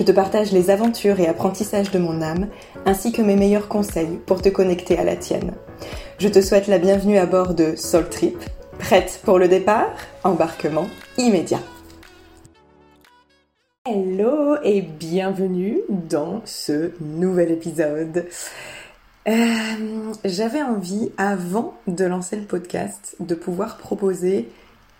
Je 0.00 0.04
te 0.06 0.12
partage 0.12 0.50
les 0.50 0.70
aventures 0.70 1.20
et 1.20 1.28
apprentissages 1.28 1.90
de 1.90 1.98
mon 1.98 2.22
âme, 2.22 2.48
ainsi 2.86 3.12
que 3.12 3.20
mes 3.20 3.36
meilleurs 3.36 3.68
conseils 3.68 4.18
pour 4.24 4.40
te 4.40 4.48
connecter 4.48 4.98
à 4.98 5.04
la 5.04 5.14
tienne. 5.14 5.52
Je 6.18 6.28
te 6.28 6.40
souhaite 6.40 6.68
la 6.68 6.78
bienvenue 6.78 7.18
à 7.18 7.26
bord 7.26 7.52
de 7.52 7.76
Soul 7.76 8.08
Trip. 8.08 8.38
Prête 8.78 9.20
pour 9.26 9.38
le 9.38 9.46
départ? 9.46 9.90
Embarquement 10.24 10.86
immédiat. 11.18 11.60
Hello 13.86 14.56
et 14.64 14.80
bienvenue 14.80 15.80
dans 15.90 16.40
ce 16.46 16.92
nouvel 17.02 17.50
épisode. 17.50 18.24
Euh, 19.28 20.12
j'avais 20.24 20.62
envie, 20.62 21.10
avant 21.18 21.74
de 21.86 22.06
lancer 22.06 22.36
le 22.36 22.44
podcast, 22.44 23.16
de 23.20 23.34
pouvoir 23.34 23.76
proposer 23.76 24.48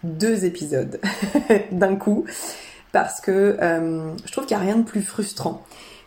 deux 0.02 0.44
épisodes 0.44 1.00
d'un 1.72 1.96
coup, 1.96 2.26
parce 2.92 3.20
que 3.20 3.56
euh, 3.60 4.10
je 4.24 4.32
trouve 4.32 4.46
qu'il 4.46 4.56
n'y 4.56 4.62
a 4.62 4.66
rien 4.66 4.76
de 4.76 4.84
plus 4.84 5.02
frustrant 5.02 5.64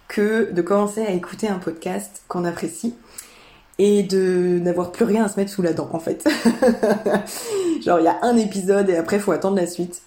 que 0.08 0.52
de 0.52 0.62
commencer 0.62 1.02
à 1.06 1.12
écouter 1.12 1.48
un 1.48 1.60
podcast 1.60 2.24
qu'on 2.28 2.46
apprécie 2.46 2.96
et 3.80 4.04
de 4.04 4.60
n'avoir 4.62 4.92
plus 4.92 5.06
rien 5.06 5.26
à 5.26 5.28
se 5.28 5.40
mettre 5.40 5.52
sous 5.52 5.62
la 5.62 5.74
dent 5.74 5.90
en 5.94 6.00
fait. 6.00 6.28
Genre 7.82 8.00
il 8.00 8.06
y 8.06 8.08
a 8.08 8.20
un 8.22 8.38
épisode 8.38 8.90
et 8.90 8.98
après 8.98 9.20
faut 9.20 9.32
attendre 9.32 9.58
la 9.58 9.68
suite. 9.68 10.02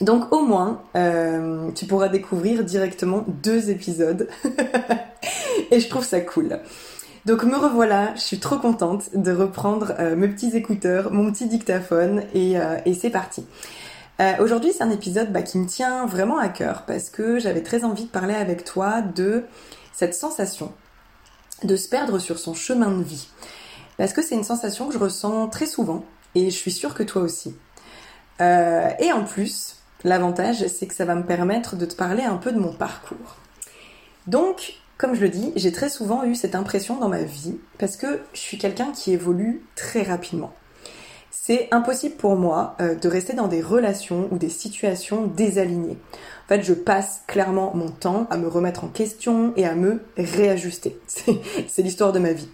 Donc 0.00 0.32
au 0.32 0.44
moins, 0.44 0.82
euh, 0.96 1.70
tu 1.74 1.86
pourras 1.86 2.08
découvrir 2.08 2.64
directement 2.64 3.24
deux 3.28 3.70
épisodes. 3.70 4.28
et 5.70 5.78
je 5.78 5.88
trouve 5.88 6.04
ça 6.04 6.20
cool. 6.20 6.58
Donc 7.24 7.44
me 7.44 7.56
revoilà, 7.56 8.14
je 8.16 8.20
suis 8.20 8.40
trop 8.40 8.56
contente 8.56 9.10
de 9.14 9.30
reprendre 9.30 9.92
euh, 10.00 10.16
mes 10.16 10.26
petits 10.26 10.56
écouteurs, 10.56 11.12
mon 11.12 11.30
petit 11.30 11.46
dictaphone 11.46 12.24
et, 12.34 12.58
euh, 12.58 12.78
c'est 12.98 13.10
parti. 13.10 13.46
Aujourd'hui 14.38 14.72
c'est 14.72 14.84
un 14.84 14.90
épisode 14.90 15.32
bah, 15.32 15.42
qui 15.42 15.58
me 15.58 15.66
tient 15.66 16.06
vraiment 16.06 16.38
à 16.38 16.48
cœur 16.48 16.84
parce 16.86 17.10
que 17.10 17.40
j'avais 17.40 17.62
très 17.62 17.82
envie 17.82 18.04
de 18.04 18.10
parler 18.10 18.34
avec 18.34 18.62
toi 18.62 19.02
de 19.02 19.44
cette 19.92 20.14
sensation 20.14 20.72
de 21.64 21.74
se 21.74 21.88
perdre 21.88 22.20
sur 22.20 22.38
son 22.38 22.54
chemin 22.54 22.90
de 22.90 23.02
vie. 23.02 23.28
Parce 23.96 24.12
que 24.12 24.22
c'est 24.22 24.36
une 24.36 24.44
sensation 24.44 24.86
que 24.86 24.94
je 24.94 24.98
ressens 24.98 25.48
très 25.48 25.66
souvent 25.66 26.04
et 26.36 26.50
je 26.50 26.56
suis 26.56 26.70
sûre 26.70 26.94
que 26.94 27.02
toi 27.02 27.22
aussi. 27.22 27.56
et 28.38 29.12
en 29.12 29.24
plus, 29.24 29.82
L'avantage, 30.04 30.66
c'est 30.66 30.86
que 30.86 30.94
ça 30.94 31.04
va 31.04 31.14
me 31.14 31.22
permettre 31.22 31.76
de 31.76 31.86
te 31.86 31.94
parler 31.94 32.24
un 32.24 32.36
peu 32.36 32.50
de 32.50 32.58
mon 32.58 32.72
parcours. 32.72 33.36
Donc, 34.26 34.74
comme 34.98 35.14
je 35.14 35.20
le 35.20 35.28
dis, 35.28 35.52
j'ai 35.54 35.70
très 35.70 35.88
souvent 35.88 36.24
eu 36.24 36.34
cette 36.34 36.56
impression 36.56 36.98
dans 36.98 37.08
ma 37.08 37.22
vie 37.22 37.56
parce 37.78 37.96
que 37.96 38.20
je 38.32 38.40
suis 38.40 38.58
quelqu'un 38.58 38.90
qui 38.92 39.12
évolue 39.12 39.62
très 39.76 40.02
rapidement. 40.02 40.52
C'est 41.44 41.66
impossible 41.72 42.14
pour 42.14 42.36
moi 42.36 42.76
euh, 42.80 42.94
de 42.94 43.08
rester 43.08 43.32
dans 43.32 43.48
des 43.48 43.60
relations 43.60 44.28
ou 44.30 44.38
des 44.38 44.48
situations 44.48 45.26
désalignées. 45.26 45.98
En 46.44 46.48
fait, 46.48 46.62
je 46.62 46.72
passe 46.72 47.24
clairement 47.26 47.72
mon 47.74 47.88
temps 47.88 48.28
à 48.30 48.36
me 48.36 48.46
remettre 48.46 48.84
en 48.84 48.86
question 48.86 49.52
et 49.56 49.66
à 49.66 49.74
me 49.74 50.02
réajuster. 50.16 51.00
C'est 51.66 51.82
l'histoire 51.82 52.12
de 52.12 52.20
ma 52.20 52.32
vie. 52.32 52.48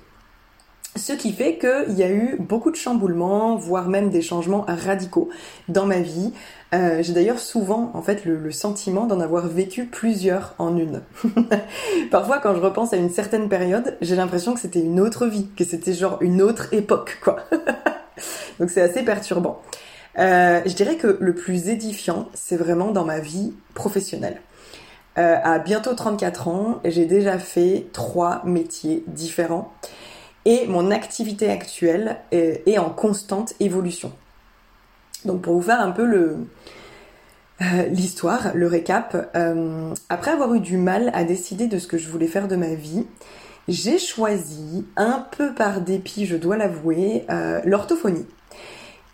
Ce 0.97 1.12
qui 1.12 1.34
fait 1.34 1.59
qu'il 1.59 1.99
y 1.99 2.03
a 2.03 2.09
eu 2.10 2.38
beaucoup 2.41 2.71
de 2.71 2.76
chamboulements, 2.76 3.56
voire 3.56 3.91
même 3.91 4.09
des 4.09 4.22
changements 4.22 4.65
radicaux 4.66 5.28
dans 5.69 5.84
ma 5.84 6.00
vie. 6.00 6.32
Euh, 6.72 7.03
j'ai 7.03 7.12
d'ailleurs 7.12 7.41
souvent 7.41 7.91
en 7.93 8.00
fait 8.00 8.25
le, 8.25 8.50
sentiment 8.53 9.05
d'en 9.05 9.20
avoir 9.20 9.49
vécu 9.49 9.84
plusieurs 9.84 10.55
en 10.56 10.78
une. 10.78 11.03
Parfois 12.10 12.38
quand 12.38 12.55
je 12.55 12.60
repense 12.60 12.94
à 12.94 12.97
une 12.97 13.10
certaine 13.10 13.50
période, 13.50 13.99
j'ai 14.00 14.16
l'impression 14.16 14.55
que 14.55 14.60
c'était 14.60 14.81
une 14.81 14.99
autre 14.99 15.26
vie, 15.26 15.50
que 15.59 15.65
c'était 15.65 15.93
genre 15.93 16.16
une 16.22 16.41
autre 16.41 16.72
époque 16.72 17.19
quoi. 17.22 17.37
Donc 18.60 18.70
c'est 18.70 18.82
assez 18.82 19.02
perturbant. 19.02 19.62
Euh, 20.18 20.60
je 20.66 20.72
dirais 20.74 20.96
que 20.96 21.16
le 21.20 21.34
plus 21.34 21.68
édifiant, 21.68 22.28
c'est 22.34 22.56
vraiment 22.56 22.90
dans 22.90 23.04
ma 23.04 23.20
vie 23.20 23.54
professionnelle. 23.74 24.40
Euh, 25.16 25.36
à 25.42 25.58
bientôt 25.58 25.94
34 25.94 26.48
ans, 26.48 26.80
j'ai 26.84 27.06
déjà 27.06 27.38
fait 27.38 27.86
trois 27.92 28.42
métiers 28.44 29.04
différents 29.06 29.72
et 30.44 30.66
mon 30.66 30.90
activité 30.90 31.50
actuelle 31.50 32.18
est, 32.30 32.78
en 32.78 32.90
constante 32.90 33.54
évolution. 33.60 34.12
Donc 35.24 35.42
pour 35.42 35.54
vous 35.54 35.62
faire 35.62 35.80
un 35.80 35.90
peu 35.90 36.04
euh, 36.04 36.36
l'histoire, 37.90 38.52
le 38.54 38.66
récap, 38.66 39.30
après 40.08 40.30
avoir 40.30 40.54
eu 40.54 40.60
du 40.60 40.76
mal 40.76 41.10
à 41.14 41.24
décider 41.24 41.66
de 41.66 41.78
ce 41.78 41.86
que 41.86 41.98
je 41.98 42.08
voulais 42.08 42.28
faire 42.28 42.48
de 42.48 42.56
ma 42.56 42.74
vie, 42.74 43.04
j'ai 43.68 43.98
choisi, 43.98 44.86
un 44.96 45.26
peu 45.36 45.54
par 45.54 45.80
dépit, 45.80 46.26
je 46.26 46.36
dois 46.36 46.56
l'avouer, 46.56 47.24
euh, 47.30 47.60
l'orthophonie. 47.64 48.26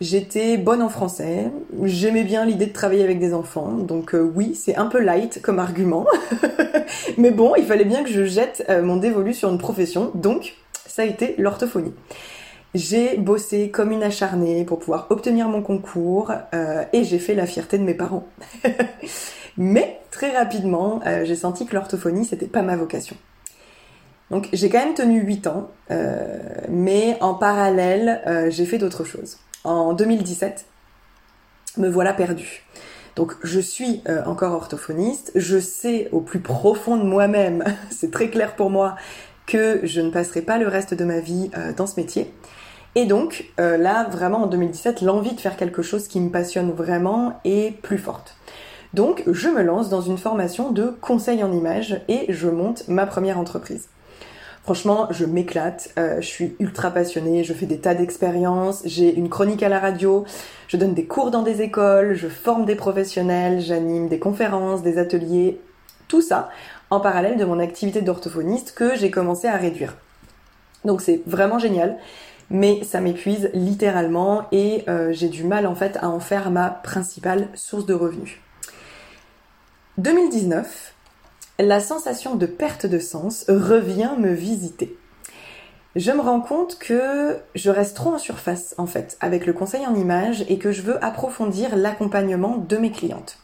J'étais 0.00 0.56
bonne 0.56 0.82
en 0.82 0.88
français, 0.88 1.50
j'aimais 1.82 2.24
bien 2.24 2.44
l'idée 2.44 2.66
de 2.66 2.72
travailler 2.72 3.04
avec 3.04 3.20
des 3.20 3.32
enfants, 3.32 3.72
donc 3.72 4.14
oui, 4.14 4.54
c'est 4.54 4.76
un 4.76 4.86
peu 4.86 5.00
light 5.00 5.40
comme 5.40 5.60
argument, 5.60 6.04
mais 7.16 7.30
bon, 7.30 7.54
il 7.56 7.64
fallait 7.64 7.84
bien 7.84 8.02
que 8.02 8.10
je 8.10 8.24
jette 8.24 8.68
mon 8.82 8.96
dévolu 8.96 9.32
sur 9.34 9.50
une 9.50 9.58
profession, 9.58 10.10
donc 10.14 10.56
ça 10.86 11.02
a 11.02 11.04
été 11.04 11.36
l'orthophonie. 11.38 11.92
J'ai 12.74 13.16
bossé 13.18 13.70
comme 13.70 13.92
une 13.92 14.02
acharnée 14.02 14.64
pour 14.64 14.80
pouvoir 14.80 15.06
obtenir 15.10 15.48
mon 15.48 15.62
concours 15.62 16.32
euh, 16.52 16.82
et 16.92 17.04
j'ai 17.04 17.20
fait 17.20 17.34
la 17.34 17.46
fierté 17.46 17.78
de 17.78 17.84
mes 17.84 17.94
parents. 17.94 18.26
Mais 19.56 20.00
très 20.10 20.36
rapidement, 20.36 21.00
euh, 21.06 21.24
j'ai 21.24 21.36
senti 21.36 21.66
que 21.66 21.74
l'orthophonie, 21.74 22.24
c'était 22.24 22.46
pas 22.46 22.62
ma 22.62 22.76
vocation. 22.76 23.16
Donc 24.30 24.48
j'ai 24.52 24.68
quand 24.68 24.78
même 24.78 24.94
tenu 24.94 25.20
8 25.20 25.46
ans, 25.46 25.70
euh, 25.90 26.38
mais 26.68 27.16
en 27.20 27.34
parallèle, 27.34 28.48
j'ai 28.50 28.64
fait 28.64 28.78
d'autres 28.78 29.04
choses. 29.04 29.38
En 29.64 29.92
2017, 29.92 30.66
me 31.76 31.88
voilà 31.88 32.12
perdue. 32.14 32.64
Donc 33.16 33.34
je 33.42 33.60
suis 33.60 34.02
encore 34.26 34.52
orthophoniste, 34.52 35.30
je 35.36 35.58
sais 35.58 36.08
au 36.10 36.20
plus 36.20 36.40
profond 36.40 36.96
de 36.96 37.04
moi-même, 37.04 37.64
c'est 37.90 38.10
très 38.10 38.28
clair 38.28 38.56
pour 38.56 38.70
moi, 38.70 38.96
que 39.46 39.80
je 39.82 40.00
ne 40.00 40.10
passerai 40.10 40.42
pas 40.42 40.58
le 40.58 40.68
reste 40.68 40.94
de 40.94 41.04
ma 41.04 41.20
vie 41.20 41.50
euh, 41.56 41.72
dans 41.72 41.86
ce 41.86 41.98
métier. 42.00 42.32
Et 42.94 43.06
donc 43.06 43.52
euh, 43.60 43.76
là, 43.76 44.08
vraiment 44.08 44.44
en 44.44 44.46
2017, 44.46 45.02
l'envie 45.02 45.34
de 45.34 45.40
faire 45.40 45.56
quelque 45.56 45.82
chose 45.82 46.08
qui 46.08 46.20
me 46.20 46.30
passionne 46.30 46.70
vraiment 46.70 47.40
est 47.44 47.76
plus 47.82 47.98
forte. 47.98 48.36
Donc 48.94 49.24
je 49.26 49.48
me 49.48 49.62
lance 49.62 49.88
dans 49.88 50.00
une 50.00 50.18
formation 50.18 50.70
de 50.70 50.94
conseil 51.00 51.42
en 51.42 51.52
images 51.52 52.00
et 52.08 52.26
je 52.28 52.48
monte 52.48 52.88
ma 52.88 53.06
première 53.06 53.38
entreprise. 53.38 53.88
Franchement, 54.64 55.08
je 55.10 55.26
m'éclate, 55.26 55.90
euh, 55.98 56.22
je 56.22 56.26
suis 56.26 56.56
ultra 56.58 56.90
passionnée, 56.90 57.44
je 57.44 57.52
fais 57.52 57.66
des 57.66 57.80
tas 57.80 57.94
d'expériences, 57.94 58.80
j'ai 58.86 59.14
une 59.14 59.28
chronique 59.28 59.62
à 59.62 59.68
la 59.68 59.78
radio, 59.78 60.24
je 60.68 60.78
donne 60.78 60.94
des 60.94 61.04
cours 61.04 61.30
dans 61.30 61.42
des 61.42 61.60
écoles, 61.60 62.14
je 62.14 62.28
forme 62.28 62.64
des 62.64 62.74
professionnels, 62.74 63.60
j'anime 63.60 64.08
des 64.08 64.18
conférences, 64.18 64.82
des 64.82 64.96
ateliers, 64.96 65.60
tout 66.08 66.22
ça 66.22 66.48
en 66.88 66.98
parallèle 66.98 67.36
de 67.36 67.44
mon 67.44 67.58
activité 67.58 68.00
d'orthophoniste 68.00 68.72
que 68.74 68.96
j'ai 68.96 69.10
commencé 69.10 69.48
à 69.48 69.56
réduire. 69.56 69.96
Donc 70.86 71.02
c'est 71.02 71.20
vraiment 71.26 71.58
génial, 71.58 71.98
mais 72.48 72.82
ça 72.84 73.02
m'épuise 73.02 73.50
littéralement 73.52 74.46
et 74.50 74.84
euh, 74.88 75.12
j'ai 75.12 75.28
du 75.28 75.44
mal 75.44 75.66
en 75.66 75.74
fait 75.74 75.98
à 76.00 76.08
en 76.08 76.20
faire 76.20 76.50
ma 76.50 76.70
principale 76.70 77.48
source 77.54 77.84
de 77.84 77.92
revenus. 77.92 78.38
2019, 79.98 80.93
la 81.58 81.78
sensation 81.78 82.34
de 82.34 82.46
perte 82.46 82.86
de 82.86 82.98
sens 82.98 83.44
revient 83.48 84.10
me 84.18 84.32
visiter. 84.32 84.96
Je 85.94 86.10
me 86.10 86.20
rends 86.20 86.40
compte 86.40 86.78
que 86.80 87.36
je 87.54 87.70
reste 87.70 87.94
trop 87.94 88.10
en 88.10 88.18
surface 88.18 88.74
en 88.78 88.86
fait 88.86 89.16
avec 89.20 89.46
le 89.46 89.52
conseil 89.52 89.86
en 89.86 89.94
images 89.94 90.44
et 90.48 90.58
que 90.58 90.72
je 90.72 90.82
veux 90.82 91.02
approfondir 91.04 91.76
l'accompagnement 91.76 92.56
de 92.56 92.76
mes 92.76 92.90
clientes. 92.90 93.38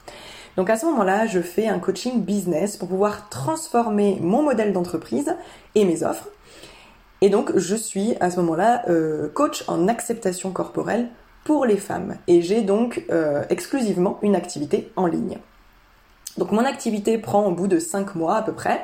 Donc 0.56 0.68
à 0.68 0.76
ce 0.76 0.86
moment-là, 0.86 1.26
je 1.26 1.40
fais 1.40 1.68
un 1.68 1.78
coaching 1.78 2.24
business 2.24 2.76
pour 2.76 2.88
pouvoir 2.88 3.28
transformer 3.28 4.18
mon 4.20 4.42
modèle 4.42 4.72
d'entreprise 4.72 5.36
et 5.76 5.84
mes 5.84 6.02
offres 6.02 6.28
Et 7.20 7.28
donc, 7.28 7.56
je 7.56 7.76
suis 7.76 8.16
à 8.18 8.32
ce 8.32 8.40
moment-là 8.40 8.82
euh, 8.88 9.28
coach 9.28 9.62
en 9.68 9.86
acceptation 9.86 10.50
corporelle 10.50 11.08
pour 11.44 11.66
les 11.66 11.76
femmes. 11.76 12.16
Et 12.26 12.42
j'ai 12.42 12.62
donc 12.62 13.04
euh, 13.10 13.44
exclusivement 13.48 14.18
une 14.22 14.34
activité 14.34 14.90
en 14.96 15.06
ligne. 15.06 15.38
Donc 16.40 16.52
mon 16.52 16.64
activité 16.64 17.18
prend 17.18 17.44
au 17.44 17.50
bout 17.50 17.68
de 17.68 17.78
5 17.78 18.14
mois 18.14 18.36
à 18.36 18.42
peu 18.42 18.54
près 18.54 18.82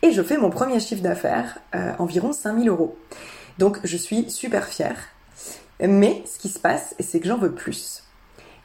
et 0.00 0.10
je 0.10 0.22
fais 0.22 0.38
mon 0.38 0.48
premier 0.48 0.80
chiffre 0.80 1.02
d'affaires, 1.02 1.58
euh, 1.74 1.92
environ 1.98 2.32
5000 2.32 2.66
euros. 2.70 2.96
Donc 3.58 3.78
je 3.84 3.98
suis 3.98 4.30
super 4.30 4.64
fière. 4.64 4.96
Mais 5.86 6.22
ce 6.24 6.38
qui 6.38 6.48
se 6.48 6.58
passe, 6.58 6.94
c'est 6.98 7.20
que 7.20 7.28
j'en 7.28 7.36
veux 7.36 7.52
plus. 7.52 8.04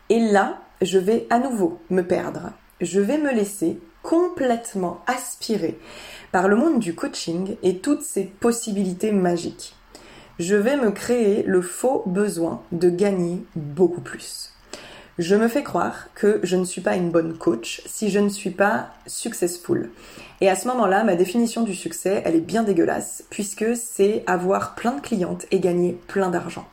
Et 0.08 0.20
là, 0.20 0.62
je 0.82 0.98
vais 0.98 1.28
à 1.30 1.40
nouveau 1.40 1.82
me 1.90 2.02
perdre. 2.02 2.54
Je 2.80 3.02
vais 3.02 3.18
me 3.18 3.34
laisser 3.34 3.78
complètement 4.04 5.02
aspirer 5.06 5.78
par 6.32 6.48
le 6.48 6.56
monde 6.56 6.80
du 6.80 6.96
coaching 6.96 7.58
et 7.62 7.80
toutes 7.80 8.04
ses 8.04 8.24
possibilités 8.24 9.12
magiques. 9.12 9.76
Je 10.40 10.56
vais 10.56 10.78
me 10.78 10.92
créer 10.92 11.44
le 11.44 11.62
faux 11.62 12.04
besoin 12.06 12.62
de 12.72 12.90
gagner 12.90 13.44
beaucoup 13.58 14.00
plus. 14.00 14.54
Je 15.20 15.36
me 15.36 15.50
fais 15.50 15.64
croire 15.64 16.08
que 16.16 16.40
je 16.44 16.56
ne 16.56 16.64
suis 16.64 16.80
pas 16.80 16.96
une 16.96 17.12
bonne 17.12 17.38
coach 17.38 17.82
si 17.86 18.10
je 18.10 18.20
ne 18.20 18.30
suis 18.30 18.52
pas 18.52 18.88
successful. 19.06 19.92
Et 20.40 20.48
à 20.48 20.56
ce 20.56 20.66
moment-là, 20.70 21.04
ma 21.04 21.16
définition 21.16 21.64
du 21.64 21.76
succès, 21.76 22.22
elle 22.24 22.38
est 22.38 22.40
bien 22.40 22.64
dégueulasse, 22.64 23.26
puisque 23.30 23.76
c'est 23.76 24.24
avoir 24.28 24.76
plein 24.76 24.94
de 24.94 25.02
clientes 25.02 25.46
et 25.52 25.60
gagner 25.60 26.00
plein 26.08 26.30
d'argent. 26.30 26.66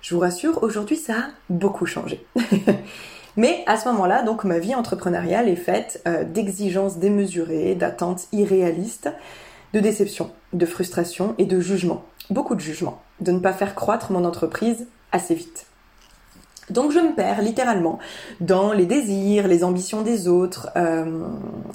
Je 0.00 0.14
vous 0.14 0.20
rassure, 0.22 0.62
aujourd'hui, 0.62 0.96
ça 0.96 1.12
a 1.12 1.24
beaucoup 1.50 1.84
changé. 1.84 2.24
Mais 3.36 3.62
à 3.66 3.76
ce 3.76 3.86
moment-là, 3.90 4.22
donc 4.22 4.44
ma 4.44 4.58
vie 4.58 4.74
entrepreneuriale 4.74 5.50
est 5.50 5.54
faite 5.54 6.00
euh, 6.08 6.24
d'exigences 6.24 6.96
démesurées, 6.96 7.74
d'attentes 7.74 8.28
irréalistes, 8.32 9.10
de 9.74 9.80
déception, 9.80 10.30
de 10.54 10.64
frustration 10.64 11.34
et 11.36 11.44
de 11.44 11.60
jugement. 11.60 12.02
Beaucoup 12.30 12.54
de 12.54 12.60
jugement, 12.60 13.02
de 13.20 13.30
ne 13.30 13.40
pas 13.40 13.52
faire 13.52 13.74
croître 13.74 14.10
mon 14.10 14.24
entreprise 14.24 14.86
assez 15.12 15.34
vite. 15.34 15.67
Donc 16.70 16.92
je 16.92 16.98
me 16.98 17.14
perds 17.14 17.42
littéralement 17.42 17.98
dans 18.40 18.72
les 18.72 18.86
désirs, 18.86 19.48
les 19.48 19.64
ambitions 19.64 20.02
des 20.02 20.28
autres. 20.28 20.70
Euh, 20.76 21.26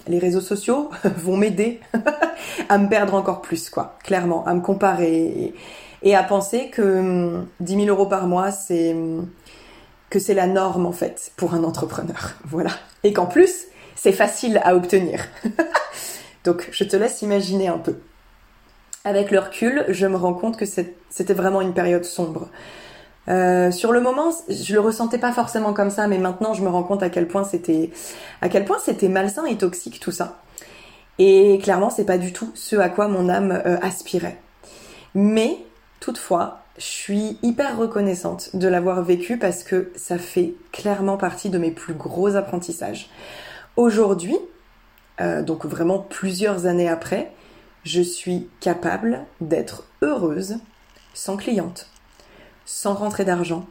les 0.07 0.19
réseaux 0.19 0.41
sociaux 0.41 0.89
vont 1.17 1.37
m'aider 1.37 1.79
à 2.69 2.77
me 2.77 2.87
perdre 2.87 3.13
encore 3.15 3.41
plus, 3.41 3.69
quoi. 3.69 3.97
Clairement, 4.03 4.45
à 4.45 4.53
me 4.53 4.61
comparer 4.61 5.53
et, 6.03 6.15
à 6.15 6.23
penser 6.23 6.69
que 6.69 7.41
10 7.59 7.73
hum, 7.73 7.81
000 7.81 7.95
euros 7.95 8.05
par 8.05 8.27
mois, 8.27 8.51
c'est 8.51 8.93
hum, 8.93 9.27
que 10.09 10.19
c'est 10.19 10.35
la 10.35 10.47
norme 10.47 10.85
en 10.85 10.91
fait 10.91 11.31
pour 11.37 11.53
un 11.53 11.63
entrepreneur. 11.63 12.33
Voilà. 12.45 12.71
Et 13.03 13.13
qu'en 13.13 13.25
plus, 13.25 13.65
c'est 13.95 14.11
facile 14.11 14.61
à 14.63 14.75
obtenir. 14.75 15.25
Donc 16.43 16.67
je 16.71 16.83
te 16.83 16.95
laisse 16.95 17.21
imaginer 17.21 17.67
un 17.67 17.77
peu. 17.77 17.95
Avec 19.05 19.31
le 19.31 19.39
recul, 19.39 19.85
je 19.89 20.05
me 20.05 20.15
rends 20.15 20.33
compte 20.33 20.55
que 20.55 20.65
c'était 20.65 21.33
vraiment 21.33 21.61
une 21.61 21.73
période 21.73 22.05
sombre. 22.05 22.47
Euh, 23.29 23.71
sur 23.71 23.91
le 23.91 24.01
moment, 24.01 24.31
je 24.49 24.73
le 24.73 24.79
ressentais 24.79 25.17
pas 25.17 25.31
forcément 25.31 25.73
comme 25.73 25.89
ça, 25.89 26.07
mais 26.07 26.17
maintenant 26.17 26.53
je 26.53 26.61
me 26.61 26.69
rends 26.69 26.83
compte 26.83 27.03
à 27.03 27.09
quel 27.09 27.27
point 27.27 27.43
c'était, 27.43 27.91
à 28.41 28.49
quel 28.49 28.65
point 28.65 28.77
c'était 28.83 29.09
malsain 29.09 29.45
et 29.45 29.57
toxique 29.57 29.99
tout 29.99 30.11
ça. 30.11 30.39
Et 31.19 31.59
clairement, 31.61 31.89
c'est 31.89 32.05
pas 32.05 32.17
du 32.17 32.33
tout 32.33 32.51
ce 32.55 32.75
à 32.75 32.89
quoi 32.89 33.07
mon 33.07 33.29
âme 33.29 33.51
euh, 33.65 33.77
aspirait. 33.81 34.39
Mais 35.15 35.57
toutefois, 35.99 36.61
je 36.77 36.85
suis 36.85 37.37
hyper 37.43 37.77
reconnaissante 37.77 38.55
de 38.55 38.67
l'avoir 38.67 39.03
vécu 39.03 39.37
parce 39.37 39.63
que 39.63 39.91
ça 39.95 40.17
fait 40.17 40.55
clairement 40.71 41.17
partie 41.17 41.49
de 41.49 41.59
mes 41.59 41.71
plus 41.71 41.93
gros 41.93 42.35
apprentissages. 42.35 43.09
Aujourd'hui, 43.75 44.37
euh, 45.21 45.43
donc 45.43 45.65
vraiment 45.65 45.99
plusieurs 45.99 46.65
années 46.65 46.89
après, 46.89 47.31
je 47.83 48.01
suis 48.01 48.49
capable 48.59 49.19
d'être 49.39 49.83
heureuse 50.01 50.57
sans 51.13 51.37
cliente 51.37 51.92
sans 52.65 52.93
rentrer 52.93 53.25
d'argent, 53.25 53.65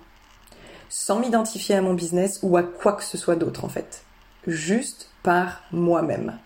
sans 0.88 1.18
m'identifier 1.18 1.74
à 1.74 1.82
mon 1.82 1.94
business 1.94 2.40
ou 2.42 2.56
à 2.56 2.62
quoi 2.62 2.92
que 2.92 3.04
ce 3.04 3.16
soit 3.16 3.36
d'autre 3.36 3.64
en 3.64 3.68
fait. 3.68 4.02
Juste 4.46 5.10
par 5.22 5.62
moi-même. 5.70 6.38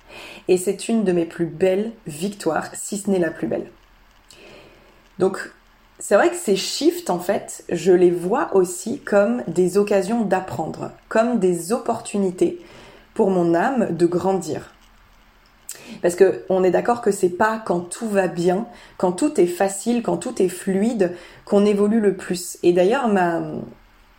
Et 0.48 0.58
c'est 0.58 0.88
une 0.88 1.04
de 1.04 1.12
mes 1.12 1.24
plus 1.24 1.46
belles 1.46 1.92
victoires, 2.06 2.68
si 2.74 2.98
ce 2.98 3.10
n'est 3.10 3.18
la 3.18 3.30
plus 3.30 3.46
belle. 3.46 3.70
Donc, 5.18 5.50
c'est 5.98 6.14
vrai 6.14 6.28
que 6.30 6.36
ces 6.36 6.56
shifts, 6.56 7.08
en 7.08 7.18
fait, 7.18 7.64
je 7.70 7.92
les 7.92 8.10
vois 8.10 8.54
aussi 8.54 9.00
comme 9.00 9.42
des 9.48 9.78
occasions 9.78 10.22
d'apprendre, 10.22 10.92
comme 11.08 11.38
des 11.38 11.72
opportunités 11.72 12.60
pour 13.14 13.30
mon 13.30 13.54
âme 13.54 13.96
de 13.96 14.04
grandir. 14.04 14.72
Parce 16.02 16.14
que 16.14 16.44
on 16.48 16.64
est 16.64 16.70
d'accord 16.70 17.00
que 17.00 17.10
c'est 17.10 17.30
pas 17.30 17.62
quand 17.64 17.80
tout 17.80 18.08
va 18.08 18.28
bien, 18.28 18.66
quand 18.98 19.12
tout 19.12 19.40
est 19.40 19.46
facile, 19.46 20.02
quand 20.02 20.16
tout 20.16 20.40
est 20.42 20.48
fluide, 20.48 21.14
qu'on 21.44 21.64
évolue 21.64 22.00
le 22.00 22.14
plus. 22.14 22.58
Et 22.62 22.72
d'ailleurs, 22.72 23.08
ma, 23.08 23.42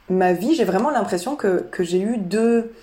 ma 0.09 0.33
vie, 0.33 0.56
j'ai 0.56 0.65
vraiment 0.65 0.89
l'impression 0.89 1.35
que, 1.35 1.65
que 1.71 1.83
j'ai 1.83 2.00
eu 2.00 2.18
deux, 2.18 2.74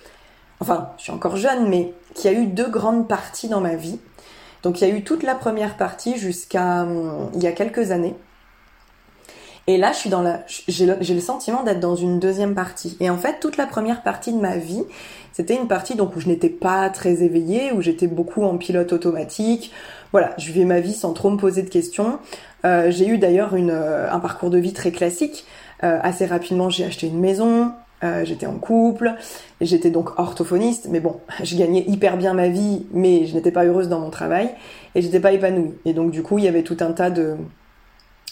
enfin, 0.59 0.89
je 0.97 1.03
suis 1.03 1.11
encore 1.11 1.37
jeune, 1.37 1.67
mais 1.69 1.93
qu'il 2.13 2.31
y 2.31 2.35
a 2.35 2.39
eu 2.39 2.47
deux 2.47 2.69
grandes 2.69 3.07
parties 3.07 3.49
dans 3.49 3.61
ma 3.61 3.75
vie. 3.75 3.99
Donc 4.63 4.81
il 4.81 4.87
y 4.87 4.91
a 4.91 4.95
eu 4.95 5.03
toute 5.03 5.21
la 5.21 5.35
première 5.35 5.77
partie 5.77 6.17
jusqu'à 6.17 6.87
il 7.35 7.43
y 7.43 7.47
a 7.47 7.51
quelques 7.51 7.91
années. 7.91 8.15
Et 9.67 9.77
là, 9.77 9.91
je 9.91 9.97
suis 9.97 10.09
dans 10.09 10.21
la, 10.21 10.43
j'ai 10.67 10.85
le, 10.85 11.19
sentiment 11.19 11.63
d'être 11.63 11.79
dans 11.79 11.95
une 11.95 12.19
deuxième 12.19 12.53
partie. 12.53 12.97
Et 12.99 13.09
en 13.09 13.17
fait, 13.17 13.39
toute 13.39 13.57
la 13.57 13.65
première 13.65 14.03
partie 14.03 14.31
de 14.31 14.39
ma 14.39 14.57
vie, 14.57 14.83
c'était 15.33 15.55
une 15.55 15.67
partie 15.67 15.95
donc 15.95 16.15
où 16.15 16.19
je 16.19 16.27
n'étais 16.27 16.49
pas 16.49 16.89
très 16.89 17.23
éveillée, 17.23 17.71
où 17.71 17.81
j'étais 17.81 18.07
beaucoup 18.07 18.43
en 18.43 18.57
pilote 18.57 18.93
automatique. 18.93 19.71
Voilà, 20.11 20.35
je 20.37 20.45
vivais 20.45 20.65
ma 20.65 20.79
vie 20.79 20.93
sans 20.93 21.13
trop 21.13 21.31
me 21.31 21.37
poser 21.37 21.63
de 21.63 21.69
questions. 21.69 22.19
Euh, 22.63 22.91
j'ai 22.91 23.07
eu 23.07 23.17
d'ailleurs 23.17 23.55
une, 23.55 23.71
euh, 23.71 24.11
un 24.11 24.19
parcours 24.19 24.51
de 24.51 24.59
vie 24.59 24.73
très 24.73 24.91
classique. 24.91 25.45
Euh, 25.83 25.99
assez 26.01 26.25
rapidement, 26.25 26.69
j'ai 26.69 26.85
acheté 26.85 27.07
une 27.07 27.19
maison. 27.19 27.71
Euh, 28.03 28.25
j'étais 28.25 28.45
en 28.45 28.55
couple, 28.55 29.15
j'étais 29.61 29.89
donc 29.89 30.19
orthophoniste, 30.19 30.87
mais 30.91 30.99
bon, 30.99 31.15
je 31.43 31.55
gagnais 31.55 31.85
hyper 31.87 32.17
bien 32.17 32.33
ma 32.33 32.49
vie, 32.49 32.85
mais 32.91 33.25
je 33.25 33.33
n'étais 33.33 33.51
pas 33.51 33.63
heureuse 33.65 33.87
dans 33.87 33.99
mon 33.99 34.09
travail 34.09 34.49
et 34.95 35.01
j'étais 35.01 35.19
pas 35.19 35.31
épanouie. 35.31 35.73
Et 35.85 35.93
donc 35.93 36.11
du 36.11 36.21
coup, 36.21 36.37
il 36.37 36.43
y 36.43 36.47
avait 36.47 36.63
tout 36.63 36.77
un 36.81 36.91
tas 36.91 37.09
de, 37.09 37.35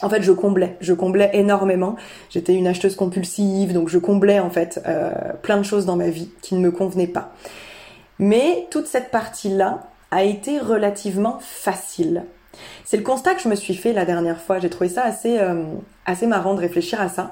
en 0.02 0.10
fait, 0.10 0.22
je 0.22 0.32
comblais, 0.32 0.76
je 0.82 0.94
comblais 0.94 1.30
énormément. 1.34 1.96
J'étais 2.30 2.54
une 2.54 2.68
acheteuse 2.68 2.96
compulsive, 2.96 3.74
donc 3.74 3.90
je 3.90 4.00
comblais 4.00 4.40
en 4.40 4.50
fait 4.50 4.82
euh, 4.86 5.12
plein 5.42 5.58
de 5.58 5.64
choses 5.64 5.86
dans 5.86 5.96
ma 5.96 6.10
vie 6.10 6.30
qui 6.42 6.56
ne 6.56 6.60
me 6.60 6.72
convenaient 6.72 7.08
pas. 7.08 7.32
Mais 8.20 8.68
toute 8.72 8.88
cette 8.88 9.12
partie-là 9.12 9.88
a 10.12 10.24
été 10.24 10.60
relativement 10.60 11.40
facile. 11.42 12.26
C'est 12.86 12.98
le 12.98 13.04
constat 13.04 13.34
que 13.36 13.42
je 13.42 13.50
me 13.50 13.56
suis 13.56 13.76
fait 13.76 13.94
la 13.94 14.06
dernière 14.06 14.40
fois. 14.40 14.60
J'ai 14.60 14.70
trouvé 14.70 14.90
ça 14.90 15.04
assez 15.04 15.40
euh, 15.40 15.64
assez 16.06 16.28
marrant 16.28 16.54
de 16.54 16.60
réfléchir 16.60 17.02
à 17.02 17.10
ça. 17.10 17.32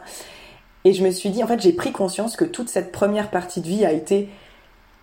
Et 0.84 0.94
je 0.94 1.04
me 1.04 1.12
suis 1.12 1.30
dit, 1.30 1.44
en 1.44 1.48
fait, 1.48 1.62
j'ai 1.62 1.74
pris 1.74 1.92
conscience 1.92 2.36
que 2.36 2.46
toute 2.46 2.70
cette 2.70 2.92
première 2.92 3.30
partie 3.30 3.62
de 3.62 3.68
vie 3.68 3.86
a 3.86 3.92
été 3.92 4.30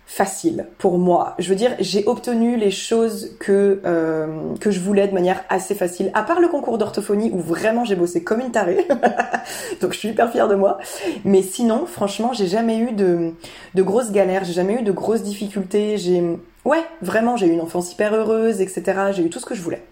facile 0.09 0.65
pour 0.79 0.97
moi. 0.97 1.35
Je 1.37 1.47
veux 1.49 1.55
dire, 1.55 1.75
j'ai 1.79 2.03
obtenu 2.07 2.57
les 2.57 2.71
choses 2.71 3.37
que 3.39 3.79
euh, 3.85 4.55
que 4.59 4.71
je 4.71 4.79
voulais 4.79 5.07
de 5.07 5.13
manière 5.13 5.43
assez 5.49 5.75
facile. 5.75 6.09
À 6.15 6.23
part 6.23 6.39
le 6.39 6.47
concours 6.47 6.79
d'orthophonie 6.79 7.29
où 7.31 7.39
vraiment 7.39 7.85
j'ai 7.85 7.95
bossé 7.95 8.23
comme 8.23 8.39
une 8.39 8.49
tarée, 8.49 8.87
donc 9.81 9.93
je 9.93 9.99
suis 9.99 10.09
hyper 10.09 10.31
fière 10.31 10.47
de 10.47 10.55
moi. 10.55 10.79
Mais 11.25 11.43
sinon, 11.43 11.85
franchement, 11.85 12.33
j'ai 12.33 12.47
jamais 12.47 12.79
eu 12.79 12.91
de 12.91 13.33
de 13.75 13.83
grosses 13.83 14.11
galères, 14.11 14.45
j'ai 14.45 14.53
jamais 14.53 14.81
eu 14.81 14.81
de 14.81 14.91
grosses 14.91 15.21
difficultés. 15.21 15.99
J'ai 15.99 16.23
ouais, 16.65 16.83
vraiment, 17.03 17.37
j'ai 17.37 17.45
eu 17.45 17.51
une 17.51 17.61
enfance 17.61 17.93
hyper 17.93 18.15
heureuse, 18.15 18.61
etc. 18.61 19.11
J'ai 19.11 19.23
eu 19.23 19.29
tout 19.29 19.39
ce 19.39 19.45
que 19.45 19.53
je 19.53 19.61
voulais. 19.61 19.83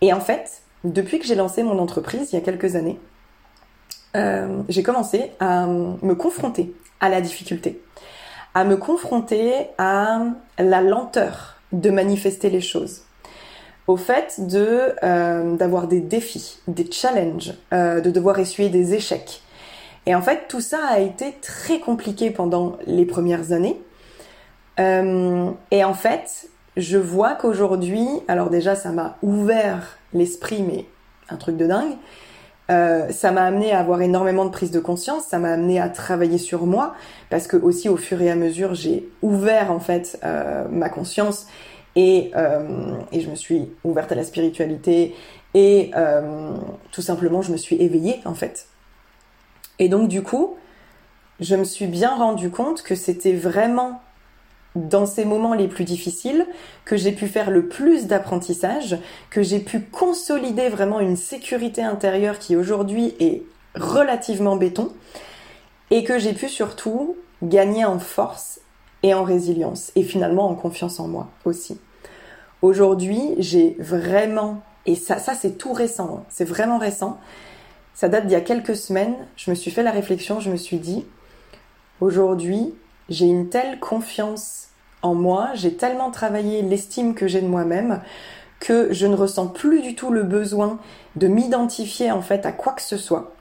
Et 0.00 0.14
en 0.14 0.20
fait, 0.20 0.62
depuis 0.84 1.18
que 1.18 1.26
j'ai 1.26 1.34
lancé 1.34 1.62
mon 1.62 1.78
entreprise 1.78 2.32
il 2.32 2.36
y 2.36 2.38
a 2.38 2.42
quelques 2.42 2.76
années, 2.76 2.98
euh, 4.16 4.62
j'ai 4.70 4.82
commencé 4.82 5.32
à 5.38 5.66
me 5.66 6.14
confronter 6.14 6.72
à 7.00 7.10
la 7.10 7.20
difficulté 7.20 7.78
à 8.58 8.64
me 8.64 8.76
confronter 8.76 9.52
à 9.78 10.18
la 10.58 10.82
lenteur 10.82 11.60
de 11.70 11.90
manifester 11.90 12.50
les 12.50 12.60
choses, 12.60 13.02
au 13.86 13.96
fait 13.96 14.48
de 14.48 14.96
euh, 15.04 15.54
d'avoir 15.54 15.86
des 15.86 16.00
défis, 16.00 16.58
des 16.66 16.90
challenges, 16.90 17.54
euh, 17.72 18.00
de 18.00 18.10
devoir 18.10 18.36
essuyer 18.40 18.68
des 18.68 18.94
échecs. 18.94 19.42
Et 20.06 20.14
en 20.16 20.22
fait, 20.22 20.46
tout 20.48 20.60
ça 20.60 20.80
a 20.90 20.98
été 20.98 21.36
très 21.40 21.78
compliqué 21.78 22.32
pendant 22.32 22.78
les 22.84 23.04
premières 23.04 23.52
années. 23.52 23.80
Euh, 24.80 25.52
et 25.70 25.84
en 25.84 25.94
fait, 25.94 26.48
je 26.76 26.98
vois 26.98 27.34
qu'aujourd'hui, 27.36 28.08
alors 28.26 28.50
déjà, 28.50 28.74
ça 28.74 28.90
m'a 28.90 29.18
ouvert 29.22 29.98
l'esprit, 30.12 30.64
mais 30.64 30.84
un 31.28 31.36
truc 31.36 31.56
de 31.56 31.66
dingue. 31.68 31.94
Euh, 32.70 33.10
ça 33.10 33.32
m'a 33.32 33.44
amené 33.44 33.72
à 33.72 33.80
avoir 33.80 34.02
énormément 34.02 34.44
de 34.44 34.50
prise 34.50 34.70
de 34.70 34.80
conscience, 34.80 35.24
ça 35.24 35.38
m'a 35.38 35.52
amené 35.52 35.80
à 35.80 35.88
travailler 35.88 36.36
sur 36.36 36.66
moi, 36.66 36.94
parce 37.30 37.46
que 37.46 37.56
aussi 37.56 37.88
au 37.88 37.96
fur 37.96 38.20
et 38.20 38.30
à 38.30 38.36
mesure 38.36 38.74
j'ai 38.74 39.08
ouvert 39.22 39.72
en 39.72 39.80
fait 39.80 40.18
euh, 40.22 40.66
ma 40.70 40.90
conscience 40.90 41.46
et, 41.96 42.30
euh, 42.36 42.92
et 43.10 43.20
je 43.20 43.30
me 43.30 43.36
suis 43.36 43.70
ouverte 43.84 44.12
à 44.12 44.14
la 44.14 44.24
spiritualité 44.24 45.14
et 45.54 45.92
tout 46.92 47.00
simplement 47.00 47.40
je 47.40 47.52
me 47.52 47.56
suis 47.56 47.76
éveillée 47.76 48.20
en 48.26 48.34
fait. 48.34 48.66
Et 49.78 49.88
donc 49.88 50.08
du 50.08 50.22
coup, 50.22 50.56
je 51.40 51.56
me 51.56 51.64
suis 51.64 51.86
bien 51.86 52.14
rendu 52.14 52.50
compte 52.50 52.82
que 52.82 52.94
c'était 52.94 53.32
vraiment 53.32 54.02
dans 54.74 55.06
ces 55.06 55.24
moments 55.24 55.54
les 55.54 55.68
plus 55.68 55.84
difficiles 55.84 56.46
que 56.84 56.96
j'ai 56.96 57.12
pu 57.12 57.26
faire 57.26 57.50
le 57.50 57.68
plus 57.68 58.06
d'apprentissage, 58.06 58.98
que 59.30 59.42
j'ai 59.42 59.60
pu 59.60 59.80
consolider 59.80 60.68
vraiment 60.68 61.00
une 61.00 61.16
sécurité 61.16 61.82
intérieure 61.82 62.38
qui 62.38 62.56
aujourd'hui 62.56 63.14
est 63.18 63.42
relativement 63.74 64.56
béton, 64.56 64.92
et 65.90 66.04
que 66.04 66.18
j'ai 66.18 66.34
pu 66.34 66.48
surtout 66.48 67.16
gagner 67.42 67.84
en 67.84 67.98
force 67.98 68.60
et 69.02 69.14
en 69.14 69.24
résilience, 69.24 69.92
et 69.96 70.02
finalement 70.02 70.48
en 70.48 70.54
confiance 70.54 71.00
en 71.00 71.08
moi 71.08 71.28
aussi. 71.44 71.80
Aujourd'hui, 72.62 73.20
j'ai 73.38 73.76
vraiment, 73.78 74.62
et 74.86 74.96
ça, 74.96 75.18
ça 75.18 75.34
c'est 75.34 75.56
tout 75.56 75.72
récent, 75.72 76.18
hein, 76.18 76.24
c'est 76.28 76.44
vraiment 76.44 76.78
récent, 76.78 77.18
ça 77.94 78.08
date 78.08 78.26
d'il 78.26 78.32
y 78.32 78.36
a 78.36 78.40
quelques 78.40 78.76
semaines, 78.76 79.14
je 79.36 79.50
me 79.50 79.54
suis 79.54 79.70
fait 79.70 79.82
la 79.82 79.92
réflexion, 79.92 80.40
je 80.40 80.50
me 80.50 80.56
suis 80.56 80.78
dit, 80.78 81.04
aujourd'hui, 82.00 82.74
j'ai 83.08 83.26
une 83.26 83.48
telle 83.48 83.78
confiance 83.78 84.68
en 85.02 85.14
moi, 85.14 85.50
j'ai 85.54 85.74
tellement 85.74 86.10
travaillé 86.10 86.62
l'estime 86.62 87.14
que 87.14 87.28
j'ai 87.28 87.40
de 87.40 87.46
moi-même, 87.46 88.00
que 88.60 88.92
je 88.92 89.06
ne 89.06 89.14
ressens 89.14 89.46
plus 89.48 89.80
du 89.82 89.94
tout 89.94 90.10
le 90.10 90.22
besoin 90.22 90.78
de 91.16 91.28
m'identifier 91.28 92.10
en 92.10 92.22
fait 92.22 92.46
à 92.46 92.52
quoi 92.52 92.72
que 92.72 92.82
ce 92.82 92.96
soit. 92.96 93.32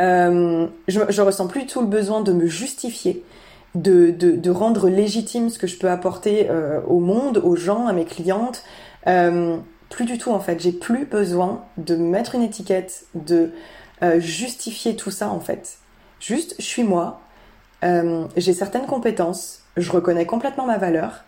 Euh, 0.00 0.66
je, 0.88 1.00
je 1.08 1.22
ressens 1.22 1.46
plus 1.46 1.62
du 1.62 1.66
tout 1.66 1.80
le 1.80 1.86
besoin 1.86 2.20
de 2.20 2.32
me 2.32 2.46
justifier, 2.46 3.24
de, 3.74 4.10
de, 4.10 4.50
rendre 4.50 4.88
légitime 4.88 5.48
ce 5.48 5.58
que 5.58 5.66
je 5.66 5.78
peux 5.78 5.90
apporter 5.90 6.48
euh, 6.50 6.80
au 6.86 7.00
monde, 7.00 7.38
aux 7.38 7.56
gens, 7.56 7.86
à 7.86 7.92
mes 7.92 8.04
clientes. 8.04 8.64
Euh, 9.06 9.56
plus 9.88 10.04
du 10.04 10.18
tout 10.18 10.30
en 10.30 10.40
fait. 10.40 10.60
J'ai 10.60 10.72
plus 10.72 11.04
besoin 11.04 11.64
de 11.76 11.96
mettre 11.96 12.34
une 12.34 12.42
étiquette, 12.42 13.06
de 13.14 13.52
justifier 14.18 14.96
tout 14.96 15.12
ça 15.12 15.28
en 15.28 15.40
fait. 15.40 15.78
Juste, 16.18 16.56
je 16.58 16.64
suis 16.64 16.82
moi. 16.82 17.21
J'ai 18.36 18.52
certaines 18.52 18.86
compétences. 18.86 19.60
Je 19.76 19.90
reconnais 19.90 20.26
complètement 20.26 20.66
ma 20.66 20.78
valeur. 20.78 21.24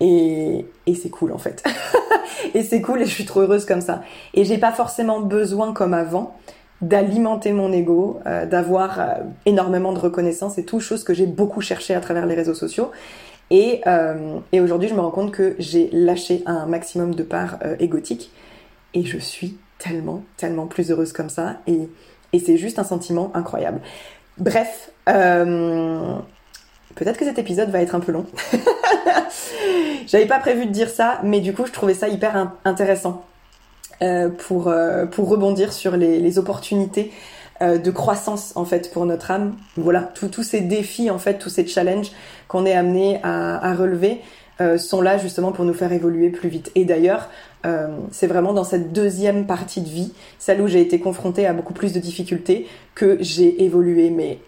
Et, 0.00 0.66
c'est 0.94 1.10
cool 1.10 1.32
en 1.32 1.38
fait. 1.38 1.64
et 2.54 2.62
c'est 2.62 2.80
cool 2.80 3.02
et 3.02 3.04
je 3.04 3.10
suis 3.10 3.24
trop 3.24 3.40
heureuse 3.40 3.64
comme 3.64 3.80
ça. 3.80 4.02
Et 4.34 4.44
j'ai 4.44 4.58
pas 4.58 4.72
forcément 4.72 5.20
besoin 5.20 5.72
comme 5.72 5.94
avant 5.94 6.36
d'alimenter 6.80 7.52
mon 7.52 7.72
ego, 7.72 8.20
euh, 8.26 8.46
d'avoir 8.46 9.00
euh, 9.00 9.14
énormément 9.46 9.92
de 9.92 9.98
reconnaissance 9.98 10.58
et 10.58 10.64
tout, 10.64 10.78
chose 10.78 11.02
que 11.02 11.12
j'ai 11.12 11.26
beaucoup 11.26 11.60
cherché 11.60 11.94
à 11.94 12.00
travers 12.00 12.26
les 12.26 12.36
réseaux 12.36 12.54
sociaux. 12.54 12.92
Et, 13.50 13.80
euh, 13.86 14.38
aujourd'hui, 14.52 14.88
je 14.88 14.94
me 14.94 15.00
rends 15.00 15.10
compte 15.10 15.32
que 15.32 15.56
j'ai 15.58 15.90
lâché 15.92 16.42
un 16.46 16.66
maximum 16.66 17.14
de 17.14 17.22
parts 17.22 17.58
égotiques 17.80 18.30
et 18.94 19.04
je 19.04 19.18
suis 19.18 19.58
tellement, 19.78 20.22
tellement 20.36 20.66
plus 20.66 20.90
heureuse 20.90 21.12
comme 21.12 21.30
ça. 21.30 21.56
Et 21.66 22.38
c'est 22.38 22.58
juste 22.58 22.78
un 22.78 22.84
sentiment 22.84 23.32
incroyable. 23.34 23.80
Bref, 24.36 24.92
peut-être 26.94 27.18
que 27.18 27.24
cet 27.24 27.38
épisode 27.38 27.70
va 27.70 27.80
être 27.80 27.94
un 27.94 28.00
peu 28.00 28.12
long. 28.12 28.26
J'avais 30.06 30.26
pas 30.26 30.38
prévu 30.38 30.66
de 30.66 30.70
dire 30.72 30.88
ça, 30.88 31.20
mais 31.22 31.40
du 31.40 31.52
coup, 31.52 31.66
je 31.66 31.72
trouvais 31.72 31.94
ça 31.94 32.08
hyper 32.08 32.52
intéressant 32.64 33.24
euh, 34.00 34.28
pour, 34.28 34.68
euh, 34.68 35.06
pour 35.06 35.28
rebondir 35.28 35.72
sur 35.72 35.96
les, 35.96 36.20
les 36.20 36.38
opportunités 36.38 37.10
euh, 37.62 37.78
de 37.78 37.90
croissance 37.90 38.52
en 38.54 38.64
fait 38.64 38.92
pour 38.92 39.04
notre 39.06 39.32
âme. 39.32 39.56
Voilà, 39.76 40.12
tous 40.14 40.44
ces 40.44 40.60
défis 40.60 41.10
en 41.10 41.18
fait, 41.18 41.38
tous 41.38 41.48
ces 41.48 41.66
challenges 41.66 42.12
qu'on 42.46 42.64
est 42.64 42.74
amené 42.74 43.18
à, 43.24 43.56
à 43.70 43.74
relever 43.74 44.20
sont 44.76 45.00
là 45.00 45.18
justement 45.18 45.52
pour 45.52 45.64
nous 45.64 45.72
faire 45.72 45.92
évoluer 45.92 46.30
plus 46.30 46.48
vite. 46.48 46.72
Et 46.74 46.84
d'ailleurs, 46.84 47.28
c'est 48.10 48.26
vraiment 48.26 48.52
dans 48.52 48.64
cette 48.64 48.92
deuxième 48.92 49.46
partie 49.46 49.80
de 49.80 49.88
vie, 49.88 50.12
celle 50.40 50.60
où 50.60 50.66
j'ai 50.66 50.80
été 50.80 50.98
confrontée 50.98 51.46
à 51.46 51.52
beaucoup 51.52 51.74
plus 51.74 51.92
de 51.92 52.00
difficultés, 52.00 52.66
que 52.96 53.18
j'ai 53.20 53.62
évolué, 53.62 54.10
mais 54.10 54.40